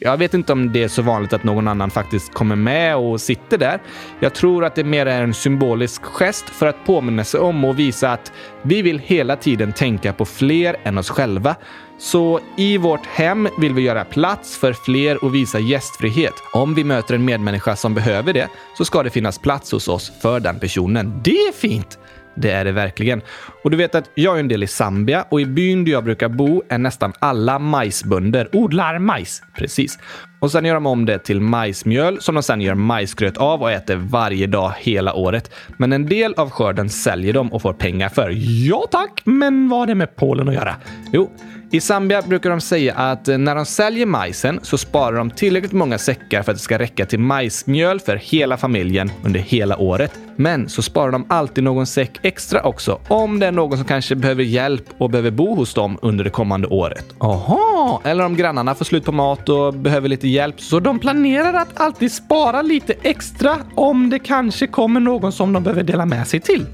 Jag 0.00 0.16
vet 0.16 0.34
inte 0.34 0.52
om 0.52 0.72
det 0.72 0.82
är 0.82 0.88
så 0.88 1.02
vanligt 1.02 1.32
att 1.32 1.44
någon 1.44 1.68
annan 1.68 1.90
faktiskt 1.90 2.34
kommer 2.34 2.56
med 2.56 2.96
och 2.96 3.20
sitter 3.20 3.58
där. 3.58 3.82
Jag 4.20 4.34
tror 4.34 4.64
att 4.64 4.74
det 4.74 4.84
mer 4.84 5.06
är 5.06 5.22
en 5.22 5.34
symbolisk 5.34 6.02
gest 6.02 6.44
för 6.50 6.66
att 6.66 6.86
påminna 6.86 7.24
sig 7.24 7.40
om 7.40 7.64
och 7.64 7.78
visa 7.78 8.12
att 8.12 8.32
vi 8.62 8.82
vill 8.82 8.98
hela 8.98 9.36
tiden 9.36 9.72
tänka 9.72 10.12
på 10.12 10.24
fler 10.24 10.76
än 10.84 10.98
oss 10.98 11.10
själva. 11.10 11.56
Så 11.98 12.40
i 12.56 12.78
vårt 12.78 13.06
hem 13.06 13.48
vill 13.58 13.74
vi 13.74 13.82
göra 13.82 14.04
plats 14.04 14.56
för 14.56 14.72
fler 14.72 15.24
och 15.24 15.34
visa 15.34 15.58
gästfrihet. 15.58 16.34
Om 16.52 16.74
vi 16.74 16.84
möter 16.84 17.14
en 17.14 17.24
medmänniska 17.24 17.76
som 17.76 17.94
behöver 17.94 18.32
det 18.32 18.48
så 18.78 18.84
ska 18.84 19.02
det 19.02 19.10
finnas 19.10 19.38
plats 19.38 19.72
hos 19.72 19.88
oss 19.88 20.12
för 20.22 20.40
den 20.40 20.58
personen. 20.60 21.20
Det 21.24 21.30
är 21.30 21.52
fint! 21.52 21.98
Det 22.36 22.50
är 22.50 22.64
det 22.64 22.72
verkligen. 22.72 23.20
Och 23.64 23.70
du 23.70 23.76
vet 23.76 23.94
att 23.94 24.10
jag 24.14 24.36
är 24.36 24.40
en 24.40 24.48
del 24.48 24.62
i 24.62 24.66
Zambia 24.66 25.24
och 25.28 25.40
i 25.40 25.46
byn 25.46 25.84
där 25.84 25.92
jag 25.92 26.04
brukar 26.04 26.28
bo 26.28 26.62
är 26.68 26.78
nästan 26.78 27.12
alla 27.18 27.58
majsbönder 27.58 28.48
odlar 28.52 28.98
majs. 28.98 29.42
Precis. 29.58 29.98
Och 30.38 30.50
sen 30.50 30.64
gör 30.64 30.74
de 30.74 30.86
om 30.86 31.06
det 31.06 31.18
till 31.18 31.40
majsmjöl 31.40 32.20
som 32.20 32.34
de 32.34 32.42
sen 32.42 32.60
gör 32.60 32.74
majsgröt 32.74 33.36
av 33.36 33.62
och 33.62 33.70
äter 33.70 33.96
varje 33.96 34.46
dag 34.46 34.72
hela 34.78 35.14
året. 35.14 35.50
Men 35.76 35.92
en 35.92 36.06
del 36.06 36.34
av 36.34 36.50
skörden 36.50 36.88
säljer 36.88 37.32
de 37.32 37.52
och 37.52 37.62
får 37.62 37.72
pengar 37.72 38.08
för. 38.08 38.32
Ja 38.68 38.86
tack, 38.90 39.22
men 39.24 39.68
vad 39.68 39.78
har 39.78 39.86
det 39.86 39.94
med 39.94 40.16
Polen 40.16 40.48
att 40.48 40.54
göra? 40.54 40.76
Jo, 41.12 41.30
i 41.70 41.80
Zambia 41.80 42.22
brukar 42.22 42.50
de 42.50 42.60
säga 42.60 42.94
att 42.94 43.28
eh, 43.28 43.38
när 43.38 43.54
de 43.54 43.66
säljer 43.66 44.06
majsen 44.06 44.60
så 44.62 44.78
sparar 44.78 45.16
de 45.16 45.30
tillräckligt 45.30 45.72
många 45.72 45.98
säckar 45.98 46.42
för 46.42 46.52
att 46.52 46.58
det 46.58 46.62
ska 46.62 46.78
räcka 46.78 47.06
till 47.06 47.18
majsmjöl 47.18 48.00
för 48.00 48.16
hela 48.16 48.56
familjen 48.56 49.10
under 49.24 49.40
hela 49.40 49.78
året. 49.78 50.12
Men 50.36 50.68
så 50.68 50.82
sparar 50.82 51.12
de 51.12 51.26
alltid 51.28 51.64
någon 51.64 51.86
säck 51.86 52.18
extra 52.22 52.62
också 52.62 53.00
om 53.08 53.38
det 53.38 53.46
är 53.46 53.52
någon 53.52 53.78
som 53.78 53.86
kanske 53.86 54.14
behöver 54.14 54.42
hjälp 54.42 54.84
och 54.98 55.10
behöver 55.10 55.30
bo 55.30 55.54
hos 55.54 55.74
dem 55.74 55.98
under 56.02 56.24
det 56.24 56.30
kommande 56.30 56.68
året. 56.68 57.04
Aha, 57.18 58.00
eller 58.04 58.24
om 58.24 58.36
grannarna 58.36 58.74
får 58.74 58.84
slut 58.84 59.04
på 59.04 59.12
mat 59.12 59.48
och 59.48 59.74
behöver 59.74 60.08
lite 60.08 60.28
hjälp. 60.28 60.60
Så 60.60 60.80
de 60.80 60.98
planerar 60.98 61.54
att 61.54 61.80
alltid 61.80 62.12
spara 62.12 62.62
lite 62.62 62.94
extra 63.02 63.56
om 63.74 64.10
det 64.10 64.18
kanske 64.18 64.66
kommer 64.66 65.00
någon 65.00 65.32
som 65.32 65.52
de 65.52 65.62
behöver 65.62 65.82
dela 65.82 66.06
med 66.06 66.26
sig 66.26 66.40
till. 66.40 66.66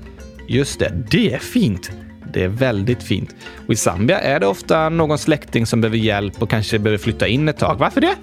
Just 0.49 0.79
det, 0.79 0.93
det 1.11 1.33
är 1.33 1.39
fint. 1.39 1.91
Det 2.33 2.45
är 2.45 2.49
väldigt 2.49 3.03
fint. 3.03 3.35
Och 3.67 3.73
i 3.73 3.77
Zambia 3.77 4.21
är 4.21 4.41
det 4.41 4.47
ofta 4.47 4.89
någon 4.89 5.19
släkting 5.19 5.67
som 5.67 5.81
behöver 5.81 5.99
hjälp 5.99 6.43
och 6.43 6.51
kanske 6.51 6.79
behöver 6.79 6.99
flytta 6.99 7.27
in 7.27 7.49
ett 7.49 7.59
tag. 7.59 7.77
Varför 7.79 8.01
det? 8.01 8.15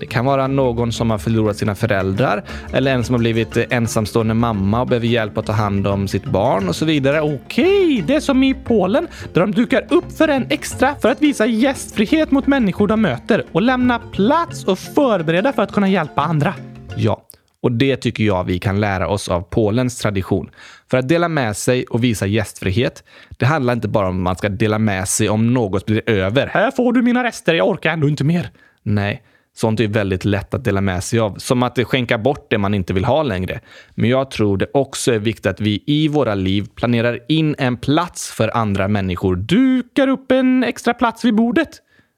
Det 0.00 0.06
kan 0.06 0.24
vara 0.24 0.46
någon 0.46 0.92
som 0.92 1.10
har 1.10 1.18
förlorat 1.18 1.56
sina 1.56 1.74
föräldrar 1.74 2.44
eller 2.72 2.94
en 2.94 3.04
som 3.04 3.14
har 3.14 3.18
blivit 3.18 3.56
ensamstående 3.56 4.34
mamma 4.34 4.80
och 4.80 4.86
behöver 4.86 5.06
hjälp 5.06 5.38
att 5.38 5.46
ta 5.46 5.52
hand 5.52 5.86
om 5.86 6.08
sitt 6.08 6.24
barn 6.24 6.68
och 6.68 6.76
så 6.76 6.84
vidare. 6.84 7.20
Okej, 7.20 8.04
det 8.06 8.14
är 8.14 8.20
som 8.20 8.42
i 8.42 8.54
Polen 8.54 9.08
där 9.32 9.40
de 9.40 9.52
dukar 9.52 9.86
upp 9.90 10.12
för 10.12 10.28
en 10.28 10.46
extra 10.50 10.94
för 10.94 11.08
att 11.08 11.22
visa 11.22 11.46
gästfrihet 11.46 12.30
mot 12.30 12.46
människor 12.46 12.88
de 12.88 13.02
möter 13.02 13.44
och 13.52 13.62
lämna 13.62 13.98
plats 13.98 14.64
och 14.64 14.78
förbereda 14.78 15.52
för 15.52 15.62
att 15.62 15.72
kunna 15.72 15.88
hjälpa 15.88 16.22
andra. 16.22 16.54
Ja, 16.96 17.22
och 17.62 17.72
det 17.72 17.96
tycker 17.96 18.24
jag 18.24 18.44
vi 18.44 18.58
kan 18.58 18.80
lära 18.80 19.08
oss 19.08 19.28
av 19.28 19.40
Polens 19.40 19.98
tradition. 19.98 20.50
För 20.90 20.98
att 20.98 21.08
dela 21.08 21.28
med 21.28 21.56
sig 21.56 21.84
och 21.84 22.04
visa 22.04 22.26
gästfrihet, 22.26 23.04
det 23.30 23.46
handlar 23.46 23.72
inte 23.72 23.88
bara 23.88 24.08
om 24.08 24.16
att 24.16 24.22
man 24.22 24.36
ska 24.36 24.48
dela 24.48 24.78
med 24.78 25.08
sig 25.08 25.28
om 25.28 25.54
något 25.54 25.86
blir 25.86 26.10
över. 26.10 26.46
Här 26.46 26.70
får 26.70 26.92
du 26.92 27.02
mina 27.02 27.24
rester, 27.24 27.54
jag 27.54 27.68
orkar 27.68 27.90
ändå 27.92 28.08
inte 28.08 28.24
mer. 28.24 28.50
Nej, 28.82 29.22
sånt 29.56 29.80
är 29.80 29.88
väldigt 29.88 30.24
lätt 30.24 30.54
att 30.54 30.64
dela 30.64 30.80
med 30.80 31.04
sig 31.04 31.18
av. 31.18 31.34
Som 31.38 31.62
att 31.62 31.78
skänka 31.84 32.18
bort 32.18 32.46
det 32.50 32.58
man 32.58 32.74
inte 32.74 32.92
vill 32.92 33.04
ha 33.04 33.22
längre. 33.22 33.60
Men 33.94 34.10
jag 34.10 34.30
tror 34.30 34.56
det 34.56 34.66
också 34.74 35.12
är 35.12 35.18
viktigt 35.18 35.46
att 35.46 35.60
vi 35.60 35.84
i 35.86 36.08
våra 36.08 36.34
liv 36.34 36.66
planerar 36.74 37.18
in 37.28 37.54
en 37.58 37.76
plats 37.76 38.30
för 38.30 38.56
andra 38.56 38.88
människor. 38.88 39.36
Dukar 39.36 40.08
upp 40.08 40.32
en 40.32 40.64
extra 40.64 40.94
plats 40.94 41.24
vid 41.24 41.34
bordet. 41.34 41.68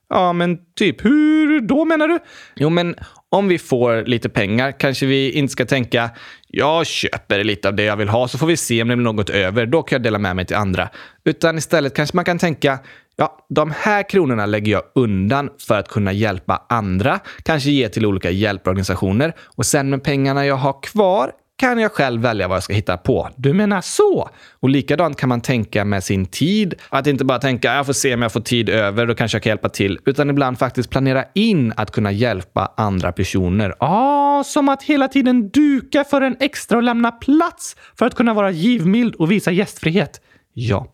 Ja, 0.08 0.32
men 0.32 0.58
typ. 0.76 1.04
Hur 1.04 1.60
då 1.60 1.84
menar 1.84 2.08
du? 2.08 2.18
Jo, 2.56 2.70
men 2.70 2.94
om 3.30 3.48
vi 3.48 3.58
får 3.58 4.04
lite 4.04 4.28
pengar 4.28 4.72
kanske 4.72 5.06
vi 5.06 5.32
inte 5.32 5.52
ska 5.52 5.66
tänka 5.66 6.10
jag 6.52 6.86
köper 6.86 7.44
lite 7.44 7.68
av 7.68 7.74
det 7.74 7.82
jag 7.82 7.96
vill 7.96 8.08
ha 8.08 8.28
så 8.28 8.38
får 8.38 8.46
vi 8.46 8.56
se 8.56 8.82
om 8.82 8.88
det 8.88 8.96
blir 8.96 9.04
något 9.04 9.30
över. 9.30 9.66
Då 9.66 9.82
kan 9.82 9.96
jag 9.96 10.02
dela 10.02 10.18
med 10.18 10.36
mig 10.36 10.46
till 10.46 10.56
andra. 10.56 10.88
Utan 11.24 11.58
istället 11.58 11.94
kanske 11.94 12.16
man 12.16 12.24
kan 12.24 12.38
tänka 12.38 12.78
ja, 13.16 13.46
de 13.48 13.72
här 13.76 14.08
kronorna 14.08 14.46
lägger 14.46 14.72
jag 14.72 14.82
undan 14.94 15.50
för 15.58 15.78
att 15.78 15.88
kunna 15.88 16.12
hjälpa 16.12 16.66
andra. 16.68 17.20
Kanske 17.42 17.70
ge 17.70 17.88
till 17.88 18.06
olika 18.06 18.30
hjälporganisationer 18.30 19.34
och 19.40 19.66
sen 19.66 19.90
med 19.90 20.04
pengarna 20.04 20.46
jag 20.46 20.56
har 20.56 20.82
kvar 20.82 21.32
kan 21.60 21.78
jag 21.78 21.92
själv 21.92 22.22
välja 22.22 22.48
vad 22.48 22.56
jag 22.56 22.62
ska 22.62 22.72
hitta 22.72 22.96
på. 22.96 23.28
Du 23.36 23.52
menar 23.52 23.80
så? 23.80 24.30
Och 24.60 24.68
likadant 24.68 25.16
kan 25.16 25.28
man 25.28 25.40
tänka 25.40 25.84
med 25.84 26.04
sin 26.04 26.26
tid. 26.26 26.74
Att 26.88 27.06
inte 27.06 27.24
bara 27.24 27.38
tänka 27.38 27.74
jag 27.74 27.86
får 27.86 27.92
se 27.92 28.14
om 28.14 28.22
jag 28.22 28.32
får 28.32 28.40
tid 28.40 28.68
över, 28.68 29.06
då 29.06 29.14
kanske 29.14 29.36
jag 29.36 29.42
kan 29.42 29.50
hjälpa 29.50 29.68
till. 29.68 29.98
Utan 30.06 30.30
ibland 30.30 30.58
faktiskt 30.58 30.90
planera 30.90 31.24
in 31.34 31.72
att 31.76 31.90
kunna 31.90 32.12
hjälpa 32.12 32.74
andra 32.76 33.12
personer. 33.12 33.74
Ah, 33.78 34.44
som 34.44 34.68
att 34.68 34.82
hela 34.82 35.08
tiden 35.08 35.48
duka 35.48 36.04
för 36.04 36.20
en 36.20 36.36
extra 36.40 36.76
och 36.76 36.82
lämna 36.82 37.12
plats 37.12 37.76
för 37.98 38.06
att 38.06 38.14
kunna 38.14 38.34
vara 38.34 38.50
givmild 38.50 39.14
och 39.14 39.30
visa 39.30 39.50
gästfrihet. 39.50 40.20
Ja, 40.54 40.86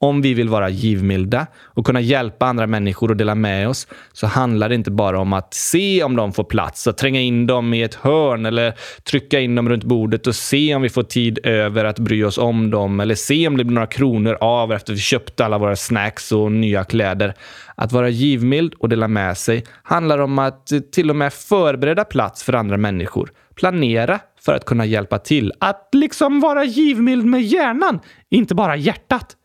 om 0.00 0.22
vi 0.22 0.34
vill 0.34 0.48
vara 0.48 0.68
givmilda 0.68 1.46
och 1.64 1.86
kunna 1.86 2.00
hjälpa 2.00 2.46
andra 2.46 2.66
människor 2.66 3.10
och 3.10 3.16
dela 3.16 3.34
med 3.34 3.68
oss 3.68 3.86
så 4.12 4.26
handlar 4.26 4.68
det 4.68 4.74
inte 4.74 4.90
bara 4.90 5.20
om 5.20 5.32
att 5.32 5.54
se 5.54 6.02
om 6.02 6.16
de 6.16 6.32
får 6.32 6.44
plats 6.44 6.86
att 6.86 6.98
tränga 6.98 7.20
in 7.20 7.46
dem 7.46 7.74
i 7.74 7.82
ett 7.82 7.94
hörn 7.94 8.46
eller 8.46 8.74
trycka 9.04 9.40
in 9.40 9.54
dem 9.54 9.68
runt 9.68 9.84
bordet 9.84 10.26
och 10.26 10.34
se 10.34 10.74
om 10.74 10.82
vi 10.82 10.88
får 10.88 11.02
tid 11.02 11.38
över 11.42 11.84
att 11.84 11.98
bry 11.98 12.24
oss 12.24 12.38
om 12.38 12.70
dem 12.70 13.00
eller 13.00 13.14
se 13.14 13.48
om 13.48 13.56
det 13.56 13.64
blir 13.64 13.74
några 13.74 13.86
kronor 13.86 14.38
av 14.40 14.72
efter 14.72 14.92
vi 14.92 14.98
köpte 14.98 15.44
alla 15.44 15.58
våra 15.58 15.76
snacks 15.76 16.32
och 16.32 16.52
nya 16.52 16.84
kläder. 16.84 17.34
Att 17.74 17.92
vara 17.92 18.08
givmild 18.08 18.74
och 18.74 18.88
dela 18.88 19.08
med 19.08 19.38
sig 19.38 19.64
handlar 19.82 20.18
om 20.18 20.38
att 20.38 20.72
till 20.92 21.10
och 21.10 21.16
med 21.16 21.32
förbereda 21.32 22.04
plats 22.04 22.42
för 22.42 22.52
andra 22.52 22.76
människor. 22.76 23.30
Planera 23.54 24.20
för 24.40 24.54
att 24.54 24.64
kunna 24.64 24.86
hjälpa 24.86 25.18
till. 25.18 25.52
Att 25.58 25.88
liksom 25.92 26.40
vara 26.40 26.64
givmild 26.64 27.24
med 27.24 27.42
hjärnan, 27.42 28.00
inte 28.30 28.54
bara 28.54 28.76
hjärtat. 28.76 29.36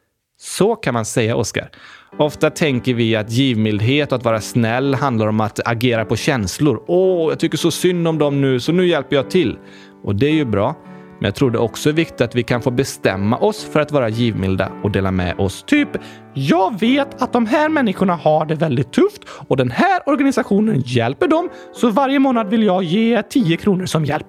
Så 0.44 0.76
kan 0.76 0.94
man 0.94 1.06
säga, 1.06 1.36
Oskar. 1.36 1.70
Ofta 2.18 2.50
tänker 2.50 2.94
vi 2.94 3.16
att 3.16 3.32
givmildhet 3.32 4.12
och 4.12 4.18
att 4.18 4.26
vara 4.26 4.42
snäll 4.42 4.96
handlar 4.96 5.28
om 5.28 5.42
att 5.42 5.60
agera 5.68 6.06
på 6.06 6.16
känslor. 6.16 6.84
Åh, 6.88 7.30
jag 7.30 7.40
tycker 7.40 7.58
så 7.58 7.72
synd 7.72 8.08
om 8.08 8.18
dem 8.18 8.42
nu, 8.42 8.60
så 8.60 8.72
nu 8.72 8.88
hjälper 8.88 9.16
jag 9.16 9.30
till. 9.30 9.58
Och 10.04 10.16
det 10.16 10.26
är 10.26 10.34
ju 10.34 10.46
bra. 10.46 10.76
Men 11.20 11.26
jag 11.26 11.36
tror 11.36 11.52
det 11.52 11.58
också 11.58 11.90
är 11.90 11.94
viktigt 11.94 12.22
att 12.22 12.36
vi 12.36 12.44
kan 12.44 12.62
få 12.62 12.72
bestämma 12.72 13.38
oss 13.38 13.64
för 13.64 13.80
att 13.80 13.92
vara 13.92 14.10
givmilda 14.10 14.72
och 14.84 14.92
dela 14.92 15.12
med 15.12 15.40
oss. 15.40 15.64
Typ, 15.68 15.90
jag 16.34 16.80
vet 16.80 17.22
att 17.22 17.34
de 17.34 17.46
här 17.46 17.70
människorna 17.70 18.16
har 18.16 18.46
det 18.46 18.56
väldigt 18.56 18.94
tufft 18.94 19.22
och 19.48 19.58
den 19.58 19.72
här 19.72 20.10
organisationen 20.10 20.84
hjälper 20.86 21.28
dem, 21.28 21.50
så 21.74 21.90
varje 21.90 22.20
månad 22.20 22.50
vill 22.50 22.64
jag 22.64 22.84
ge 22.84 23.24
10 23.24 23.58
kronor 23.58 23.86
som 23.86 24.06
hjälp. 24.06 24.28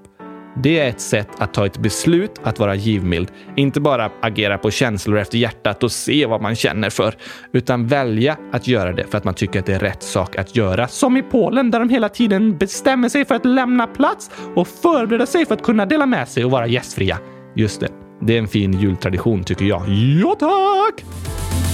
Det 0.56 0.78
är 0.78 0.88
ett 0.88 1.00
sätt 1.00 1.28
att 1.38 1.54
ta 1.54 1.66
ett 1.66 1.78
beslut 1.78 2.40
att 2.42 2.58
vara 2.58 2.74
givmild. 2.74 3.28
Inte 3.56 3.80
bara 3.80 4.10
agera 4.20 4.58
på 4.58 4.70
känslor 4.70 5.18
efter 5.18 5.38
hjärtat 5.38 5.82
och 5.82 5.92
se 5.92 6.26
vad 6.26 6.42
man 6.42 6.56
känner 6.56 6.90
för, 6.90 7.14
utan 7.52 7.86
välja 7.86 8.36
att 8.52 8.66
göra 8.66 8.92
det 8.92 9.06
för 9.10 9.18
att 9.18 9.24
man 9.24 9.34
tycker 9.34 9.60
att 9.60 9.66
det 9.66 9.74
är 9.74 9.78
rätt 9.78 10.02
sak 10.02 10.36
att 10.36 10.56
göra. 10.56 10.88
Som 10.88 11.16
i 11.16 11.22
Polen 11.22 11.70
där 11.70 11.80
de 11.80 11.88
hela 11.88 12.08
tiden 12.08 12.58
bestämmer 12.58 13.08
sig 13.08 13.24
för 13.24 13.34
att 13.34 13.44
lämna 13.44 13.86
plats 13.86 14.30
och 14.54 14.68
förbereda 14.68 15.26
sig 15.26 15.46
för 15.46 15.54
att 15.54 15.62
kunna 15.62 15.86
dela 15.86 16.06
med 16.06 16.28
sig 16.28 16.44
och 16.44 16.50
vara 16.50 16.66
gästfria. 16.66 17.18
Just 17.56 17.80
det. 17.80 17.88
Det 18.20 18.34
är 18.34 18.38
en 18.38 18.48
fin 18.48 18.72
jultradition 18.72 19.44
tycker 19.44 19.64
jag. 19.64 19.88
Ja, 19.88 20.36
tack! 20.38 21.04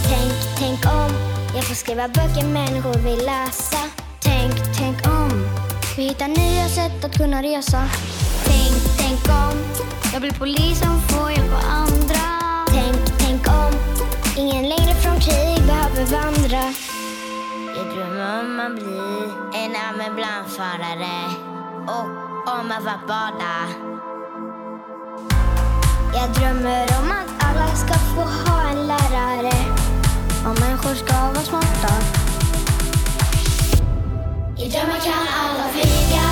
Tänk, 0.09 0.33
tänk 0.59 0.95
om 0.95 1.11
Jag 1.55 1.65
får 1.65 1.75
skriva 1.75 2.09
böcker 2.09 2.53
människor 2.53 2.95
vill 2.95 3.27
läsa 3.27 3.79
Tänk, 4.23 4.55
tänk 4.79 5.07
om 5.07 5.20
vi 6.01 6.07
hittar 6.07 6.29
nya 6.29 6.69
sätt 6.69 7.05
att 7.05 7.19
kunna 7.19 7.43
resa. 7.43 7.89
Tänk, 8.45 8.99
tänk 8.99 9.29
om. 9.29 9.57
Jag 10.13 10.21
blir 10.23 10.33
polis 10.33 10.79
som 10.79 11.01
får 11.01 11.31
hjälpa 11.31 11.57
andra. 11.57 12.25
Tänk, 12.67 13.19
tänk 13.19 13.49
om. 13.49 13.73
Ingen 14.37 14.69
längre 14.69 14.95
från 14.95 15.21
krig 15.21 15.67
behöver 15.67 16.05
vandra. 16.07 16.75
Jag 17.77 17.87
drömmer 17.95 18.41
om 18.41 18.61
att 18.61 18.75
bli 18.75 19.01
en 19.61 19.77
ambulansförare 19.89 21.19
och 21.87 22.07
om 22.61 22.71
att 22.71 22.85
vara 22.85 23.01
bada. 23.09 23.57
Jag 26.15 26.31
drömmer 26.35 26.87
om 27.01 27.11
att 27.11 27.45
alla 27.45 27.77
ska 27.77 27.95
få 27.95 28.21
ha 28.21 28.71
en 28.71 28.87
lärare. 28.87 29.70
I 34.63 34.69
drömmar 34.69 35.01
kan 35.01 35.27
alla 35.41 35.69
flyga 35.69 36.23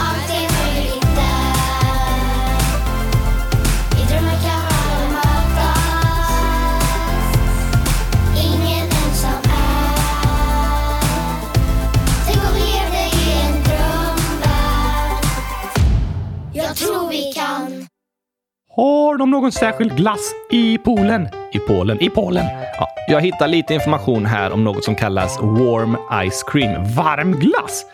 Allt 0.00 0.30
är 0.30 0.48
möjligt 0.58 1.16
där 1.16 1.54
I 4.00 4.04
drömmar 4.08 4.38
kan 4.44 4.62
alla 4.78 5.08
mötas 5.08 5.84
Ingen 8.36 8.82
ensam 8.82 9.42
är 9.44 9.94
Tänk 12.26 12.38
om 12.48 12.54
vi 12.54 12.60
levde 12.60 12.98
i 12.98 13.32
en 13.42 13.54
drömvärld 13.62 15.24
Jag 16.52 16.76
tror 16.76 17.08
vi 17.08 17.32
kan 17.32 17.86
Har 18.76 19.16
de 19.16 19.30
någon 19.30 19.52
särskild 19.52 19.96
glass 19.96 20.32
i 20.50 20.78
poolen? 20.78 21.28
I 21.52 21.58
Polen? 21.58 22.02
I 22.02 22.10
Polen? 22.10 22.46
Ja, 22.78 22.88
jag 23.08 23.20
hittar 23.20 23.48
lite 23.48 23.74
information 23.74 24.26
här 24.26 24.52
om 24.52 24.64
något 24.64 24.84
som 24.84 24.94
kallas 24.94 25.38
warm 25.40 25.96
ice 26.30 26.42
cream. 26.42 26.94
Varm 26.94 27.32
glass? 27.32 27.84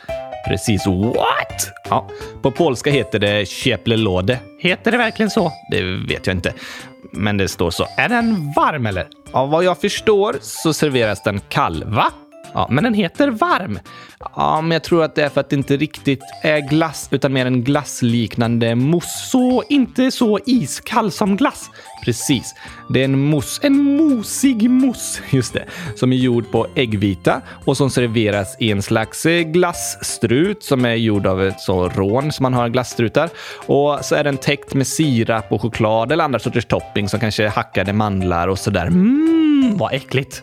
Precis. 0.49 0.87
What? 0.87 1.71
Ja, 1.91 2.09
på 2.43 2.51
polska 2.51 2.91
heter 2.91 3.19
det 3.19 3.47
cieplelode. 3.49 4.39
Heter 4.59 4.93
det 4.93 4.99
verkligen 4.99 5.31
så? 5.31 5.53
Det 5.71 5.83
vet 5.83 6.27
jag 6.27 6.37
inte, 6.37 6.53
men 7.13 7.37
det 7.37 7.49
står 7.49 7.71
så. 7.71 7.87
Är 7.97 8.09
den 8.09 8.53
varm 8.57 8.87
eller? 8.87 9.07
Av 9.33 9.51
vad 9.51 9.65
jag 9.65 9.81
förstår 9.81 10.37
så 10.41 10.73
serveras 10.73 11.23
den 11.23 11.41
kall. 11.41 11.85
Va? 11.85 12.13
Ja, 12.55 12.67
men 12.71 12.85
den 12.85 12.95
heter 12.95 13.29
varm. 13.29 13.79
Ja, 14.37 14.61
men 14.61 14.71
jag 14.71 14.85
tror 14.85 15.05
att 15.05 15.15
det 15.15 15.25
är 15.25 15.29
för 15.29 15.41
att 15.41 15.51
det 15.51 15.57
inte 15.57 15.77
riktigt 15.77 16.23
är 16.43 16.59
glass 16.59 17.09
utan 17.11 17.33
mer 17.33 17.47
en 17.47 17.65
glassliknande 17.65 18.75
mousse. 18.75 19.29
Så 19.31 19.63
inte 19.69 20.11
så 20.11 20.39
iskall 20.47 21.11
som 21.11 21.37
glass. 21.37 21.71
Precis. 22.05 22.55
Det 22.89 23.01
är 23.01 23.05
en 23.05 23.19
mousse. 23.19 23.67
En 23.67 23.83
mosig 23.83 24.71
mousse. 24.71 25.23
Just 25.31 25.55
det. 25.55 25.65
Som 25.97 26.13
är 26.13 26.17
gjord 26.17 26.51
på 26.51 26.67
äggvita 26.75 27.41
och 27.65 27.77
som 27.77 27.91
serveras 27.91 28.57
i 28.61 28.71
en 28.71 28.83
slags 28.83 29.27
eh, 29.27 29.43
glasstrut 29.43 30.63
som 30.63 30.85
är 30.85 30.95
gjord 30.95 31.27
av 31.27 31.43
ett 31.43 31.61
så 31.61 31.89
rån 31.89 32.33
som 32.33 32.43
man 32.43 32.55
har 32.55 32.69
glasstrutar. 32.69 33.31
Och 33.67 34.05
så 34.05 34.15
är 34.15 34.25
den 34.25 34.37
täckt 34.37 34.75
med 34.75 34.87
sirap 34.87 35.53
och 35.53 35.63
choklad 35.63 36.13
eller 36.13 36.25
andra 36.25 36.39
sorters 36.39 36.65
topping 36.65 37.09
som 37.09 37.21
kanske 37.21 37.49
hackade 37.49 37.93
mandlar 37.93 38.49
och 38.49 38.59
sådär. 38.59 38.91
Mmm, 38.91 39.77
vad 39.77 39.93
äckligt. 39.93 40.43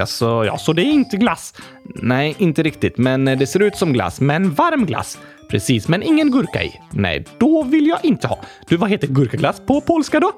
Alltså, 0.00 0.44
Ja, 0.46 0.58
så 0.58 0.72
det 0.72 0.82
är 0.82 0.90
inte 0.92 1.16
glass. 1.16 1.54
nej, 1.94 2.34
inte 2.38 2.62
riktigt, 2.62 2.98
men 2.98 3.28
eh, 3.28 3.38
det 3.38 3.46
ser 3.46 3.60
ut 3.62 3.76
som 3.76 3.92
glass. 3.92 4.20
Men 4.20 4.50
varm 4.50 4.86
glass. 4.86 5.18
Precis, 5.50 5.88
men 5.88 6.02
ingen 6.02 6.30
gurka 6.30 6.62
i. 6.62 6.80
Nej, 6.92 7.24
Då 7.38 7.62
vill 7.62 7.86
jag 7.86 7.98
inte 8.04 8.26
ha. 8.28 8.38
Du, 8.68 8.76
vad 8.76 8.90
heter 8.90 9.06
gurkaglass 9.08 9.62
på 9.66 9.80
polska 9.80 10.20
då? 10.20 10.32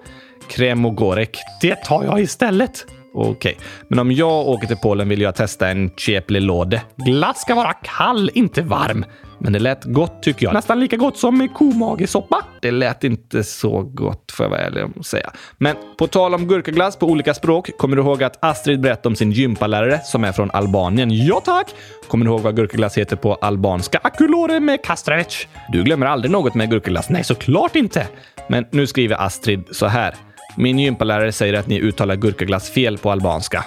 kremogorek. 0.49 1.37
Det 1.61 1.75
tar 1.85 2.05
jag 2.05 2.21
istället. 2.21 2.87
Okej, 3.15 3.57
men 3.89 3.99
om 3.99 4.13
jag 4.13 4.49
åker 4.49 4.67
till 4.67 4.77
Polen 4.77 5.09
vill 5.09 5.21
jag 5.21 5.35
testa 5.35 5.69
en 5.69 5.91
cieplelode. 5.97 6.83
Glass 6.97 7.41
ska 7.41 7.55
vara 7.55 7.73
kall, 7.73 8.31
inte 8.35 8.63
varm. 8.63 9.05
Men 9.39 9.53
det 9.53 9.59
lät 9.59 9.85
gott 9.85 10.23
tycker 10.23 10.47
jag. 10.47 10.55
Nästan 10.55 10.81
lika 10.81 10.97
gott 10.97 11.19
som 11.19 11.39
med 11.39 11.55
komagesoppa. 11.55 12.45
Det 12.61 12.71
lät 12.71 13.05
inte 13.05 13.45
så 13.45 13.83
gott 13.83 14.33
får 14.33 14.45
jag 14.45 14.51
vara 14.51 14.61
ärlig 14.61 14.85
och 14.97 15.07
säga. 15.07 15.31
Men 15.59 15.77
på 15.99 16.07
tal 16.07 16.35
om 16.35 16.47
gurkaglass 16.47 16.97
på 16.97 17.07
olika 17.07 17.35
språk, 17.35 17.71
kommer 17.79 17.97
du 17.97 18.03
ihåg 18.03 18.23
att 18.23 18.39
Astrid 18.45 18.81
berättade 18.81 19.09
om 19.09 19.17
sin 19.17 19.33
gympalärare 19.33 20.01
som 20.05 20.25
är 20.25 20.33
från 20.33 20.51
Albanien? 20.51 21.27
Ja 21.27 21.41
tack! 21.45 21.75
Kommer 22.09 22.25
du 22.25 22.31
ihåg 22.31 22.41
vad 22.41 22.57
gurkaglass 22.57 22.99
heter 22.99 23.17
på 23.17 23.35
albanska? 23.35 24.01
Akulore 24.03 24.61
med 24.61 24.85
kastrevec. 24.85 25.47
Du 25.73 25.83
glömmer 25.83 26.07
aldrig 26.07 26.31
något 26.31 26.55
med 26.55 26.71
gurkaglass. 26.71 27.09
Nej, 27.09 27.25
såklart 27.25 27.77
inte. 27.77 28.07
Men 28.49 28.65
nu 28.71 28.87
skriver 28.87 29.17
Astrid 29.17 29.65
så 29.71 29.87
här. 29.87 30.15
Min 30.57 30.79
gympalärare 30.79 31.33
säger 31.33 31.55
att 31.55 31.67
ni 31.67 31.81
uttalar 31.81 32.17
gurkaglass 32.17 32.71
fel 32.71 32.99
på 32.99 33.11
albanska. 33.11 33.65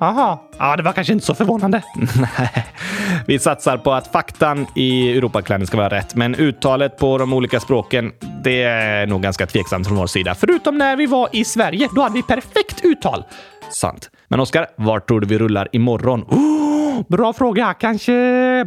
Aha. 0.00 0.42
Ja, 0.58 0.76
det 0.76 0.82
var 0.82 0.92
kanske 0.92 1.12
inte 1.12 1.26
så 1.26 1.34
förvånande. 1.34 1.82
Nej, 2.16 2.66
vi 3.26 3.38
satsar 3.38 3.78
på 3.78 3.92
att 3.92 4.12
faktan 4.12 4.66
i 4.74 5.16
Europaklänning 5.16 5.66
ska 5.66 5.76
vara 5.76 5.88
rätt, 5.88 6.14
men 6.14 6.34
uttalet 6.34 6.98
på 6.98 7.18
de 7.18 7.32
olika 7.32 7.60
språken, 7.60 8.12
det 8.44 8.62
är 8.62 9.06
nog 9.06 9.22
ganska 9.22 9.46
tveksamt 9.46 9.86
från 9.86 9.96
vår 9.96 10.06
sida. 10.06 10.34
Förutom 10.34 10.78
när 10.78 10.96
vi 10.96 11.06
var 11.06 11.28
i 11.32 11.44
Sverige. 11.44 11.88
Då 11.94 12.02
hade 12.02 12.14
vi 12.14 12.22
perfekt 12.22 12.84
uttal. 12.84 13.24
Sant. 13.70 14.10
Men 14.28 14.40
Oskar, 14.40 14.66
vart 14.76 15.08
tror 15.08 15.20
du 15.20 15.26
vi 15.26 15.38
rullar 15.38 15.68
imorgon? 15.72 16.22
Oh, 16.22 17.02
bra 17.08 17.32
fråga. 17.32 17.74
Kanske 17.74 18.12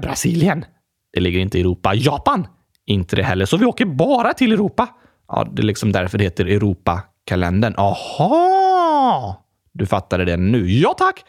Brasilien? 0.01 0.65
Det 1.13 1.19
ligger 1.19 1.39
inte 1.39 1.57
i 1.57 1.61
Europa. 1.61 1.93
Japan? 1.93 2.47
Inte 2.85 3.15
det 3.15 3.23
heller. 3.23 3.45
Så 3.45 3.57
vi 3.57 3.65
åker 3.65 3.85
bara 3.85 4.33
till 4.33 4.51
Europa? 4.51 4.87
Ja, 5.27 5.47
det 5.51 5.61
är 5.61 5.65
liksom 5.65 5.91
därför 5.91 6.17
det 6.17 6.23
heter 6.23 6.45
Europakalendern. 6.45 7.75
Aha! 7.77 9.37
Du 9.73 9.85
fattade 9.85 10.25
det 10.25 10.37
nu. 10.37 10.71
Ja 10.71 10.93
tack! 10.97 11.23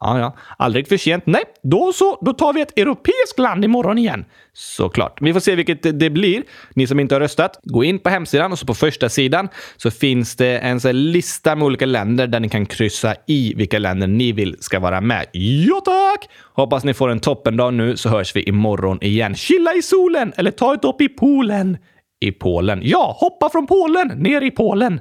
Ja, 0.00 0.18
ja. 0.18 0.36
Aldrig 0.58 0.88
för 0.88 0.96
sent. 0.96 1.26
Nej, 1.26 1.42
då 1.62 1.92
så. 1.92 2.18
Då 2.20 2.32
tar 2.32 2.52
vi 2.52 2.60
ett 2.60 2.78
europeiskt 2.78 3.38
land 3.38 3.64
imorgon 3.64 3.98
igen. 3.98 4.24
Såklart. 4.52 5.18
Vi 5.20 5.32
får 5.32 5.40
se 5.40 5.54
vilket 5.54 6.00
det 6.00 6.10
blir. 6.10 6.42
Ni 6.74 6.86
som 6.86 7.00
inte 7.00 7.14
har 7.14 7.20
röstat, 7.20 7.60
gå 7.62 7.84
in 7.84 7.98
på 7.98 8.10
hemsidan 8.10 8.52
och 8.52 8.58
så 8.58 8.66
på 8.66 8.74
första 8.74 9.08
sidan 9.08 9.48
så 9.76 9.90
finns 9.90 10.36
det 10.36 10.58
en 10.58 10.80
här 10.84 10.92
lista 10.92 11.56
med 11.56 11.66
olika 11.66 11.86
länder 11.86 12.26
där 12.26 12.40
ni 12.40 12.48
kan 12.48 12.66
kryssa 12.66 13.14
i 13.26 13.54
vilka 13.54 13.78
länder 13.78 14.06
ni 14.06 14.32
vill 14.32 14.56
ska 14.60 14.80
vara 14.80 15.00
med. 15.00 15.26
Ja 15.32 15.80
tack! 15.84 16.28
Hoppas 16.54 16.84
ni 16.84 16.94
får 16.94 17.08
en 17.08 17.20
toppendag 17.20 17.70
nu 17.70 17.96
så 17.96 18.08
hörs 18.08 18.36
vi 18.36 18.42
imorgon 18.42 18.98
igen. 19.02 19.34
Chilla 19.34 19.74
i 19.74 19.82
solen 19.82 20.32
eller 20.36 20.50
ta 20.50 20.74
ett 20.74 20.82
dopp 20.82 21.00
i 21.00 21.08
poolen. 21.08 21.78
I 22.20 22.32
Polen. 22.32 22.80
Ja, 22.82 23.16
hoppa 23.20 23.48
från 23.48 23.66
Polen 23.66 24.08
ner 24.08 24.42
i 24.42 24.50
Polen 24.50 25.00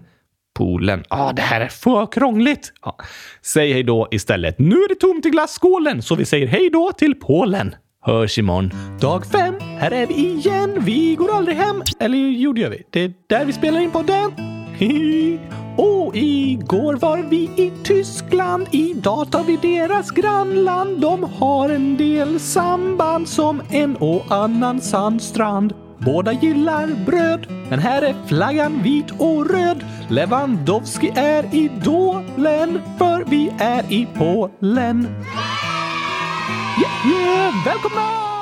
glasspoolen. 0.58 1.04
Ah, 1.10 1.34
det 1.34 1.42
här 1.42 1.62
är 1.62 1.68
för 1.68 2.12
krångligt. 2.12 2.74
Ja. 2.82 2.98
Säg 3.42 3.74
hej 3.74 3.84
då 3.84 4.08
istället. 4.12 4.60
Nu 4.60 4.76
är 4.76 4.90
det 4.90 4.96
tomt 4.96 5.26
i 5.26 5.30
glasskålen, 5.30 6.02
så 6.02 6.16
vi 6.16 6.26
säger 6.26 6.48
hej 6.48 6.70
då 6.70 6.92
till 6.92 7.16
Polen. 7.16 7.76
Hörs 8.02 8.38
imorgon. 8.38 8.72
Dag 9.02 9.26
fem, 9.26 9.56
här 9.80 9.92
är 9.92 10.08
vi 10.08 10.14
igen. 10.14 10.78
Vi 10.80 11.16
går 11.16 11.36
aldrig 11.36 11.58
hem. 11.58 11.82
Eller 12.00 12.18
jo, 12.18 12.54
det 12.54 12.62
gör 12.62 12.70
vi. 12.70 12.84
Det 12.90 13.04
är 13.04 13.14
där 13.30 13.46
vi 13.46 13.54
spelar 13.54 13.82
in 13.82 13.92
podden. 13.92 14.32
Hihi. 14.78 15.40
Och 15.78 16.16
igår 16.16 16.94
var 16.94 17.18
vi 17.18 17.44
i 17.44 17.74
Tyskland. 17.84 18.68
Idag 18.72 19.32
tar 19.32 19.44
vi 19.44 19.58
deras 19.58 20.12
grannland. 20.12 21.02
De 21.02 21.24
har 21.24 21.70
en 21.70 21.98
del 21.98 22.40
samband 22.40 23.28
som 23.28 23.62
en 23.72 23.96
och 23.96 24.32
annan 24.32 24.82
sandstrand. 24.82 25.74
Båda 26.00 26.32
gillar 26.32 27.06
bröd, 27.06 27.48
men 27.70 27.80
här 27.80 28.02
är 28.02 28.16
flaggan 28.28 28.84
vit 28.84 29.12
och 29.18 29.50
röd. 29.50 29.86
Lewandowski 30.10 31.12
är 31.16 31.56
idolen, 31.56 32.82
för 32.98 33.24
vi 33.26 33.52
är 33.60 33.92
i 33.94 34.08
Polen. 34.18 35.08
Yeah, 36.80 37.08
yeah, 37.08 37.66
välkomna! 37.66 38.37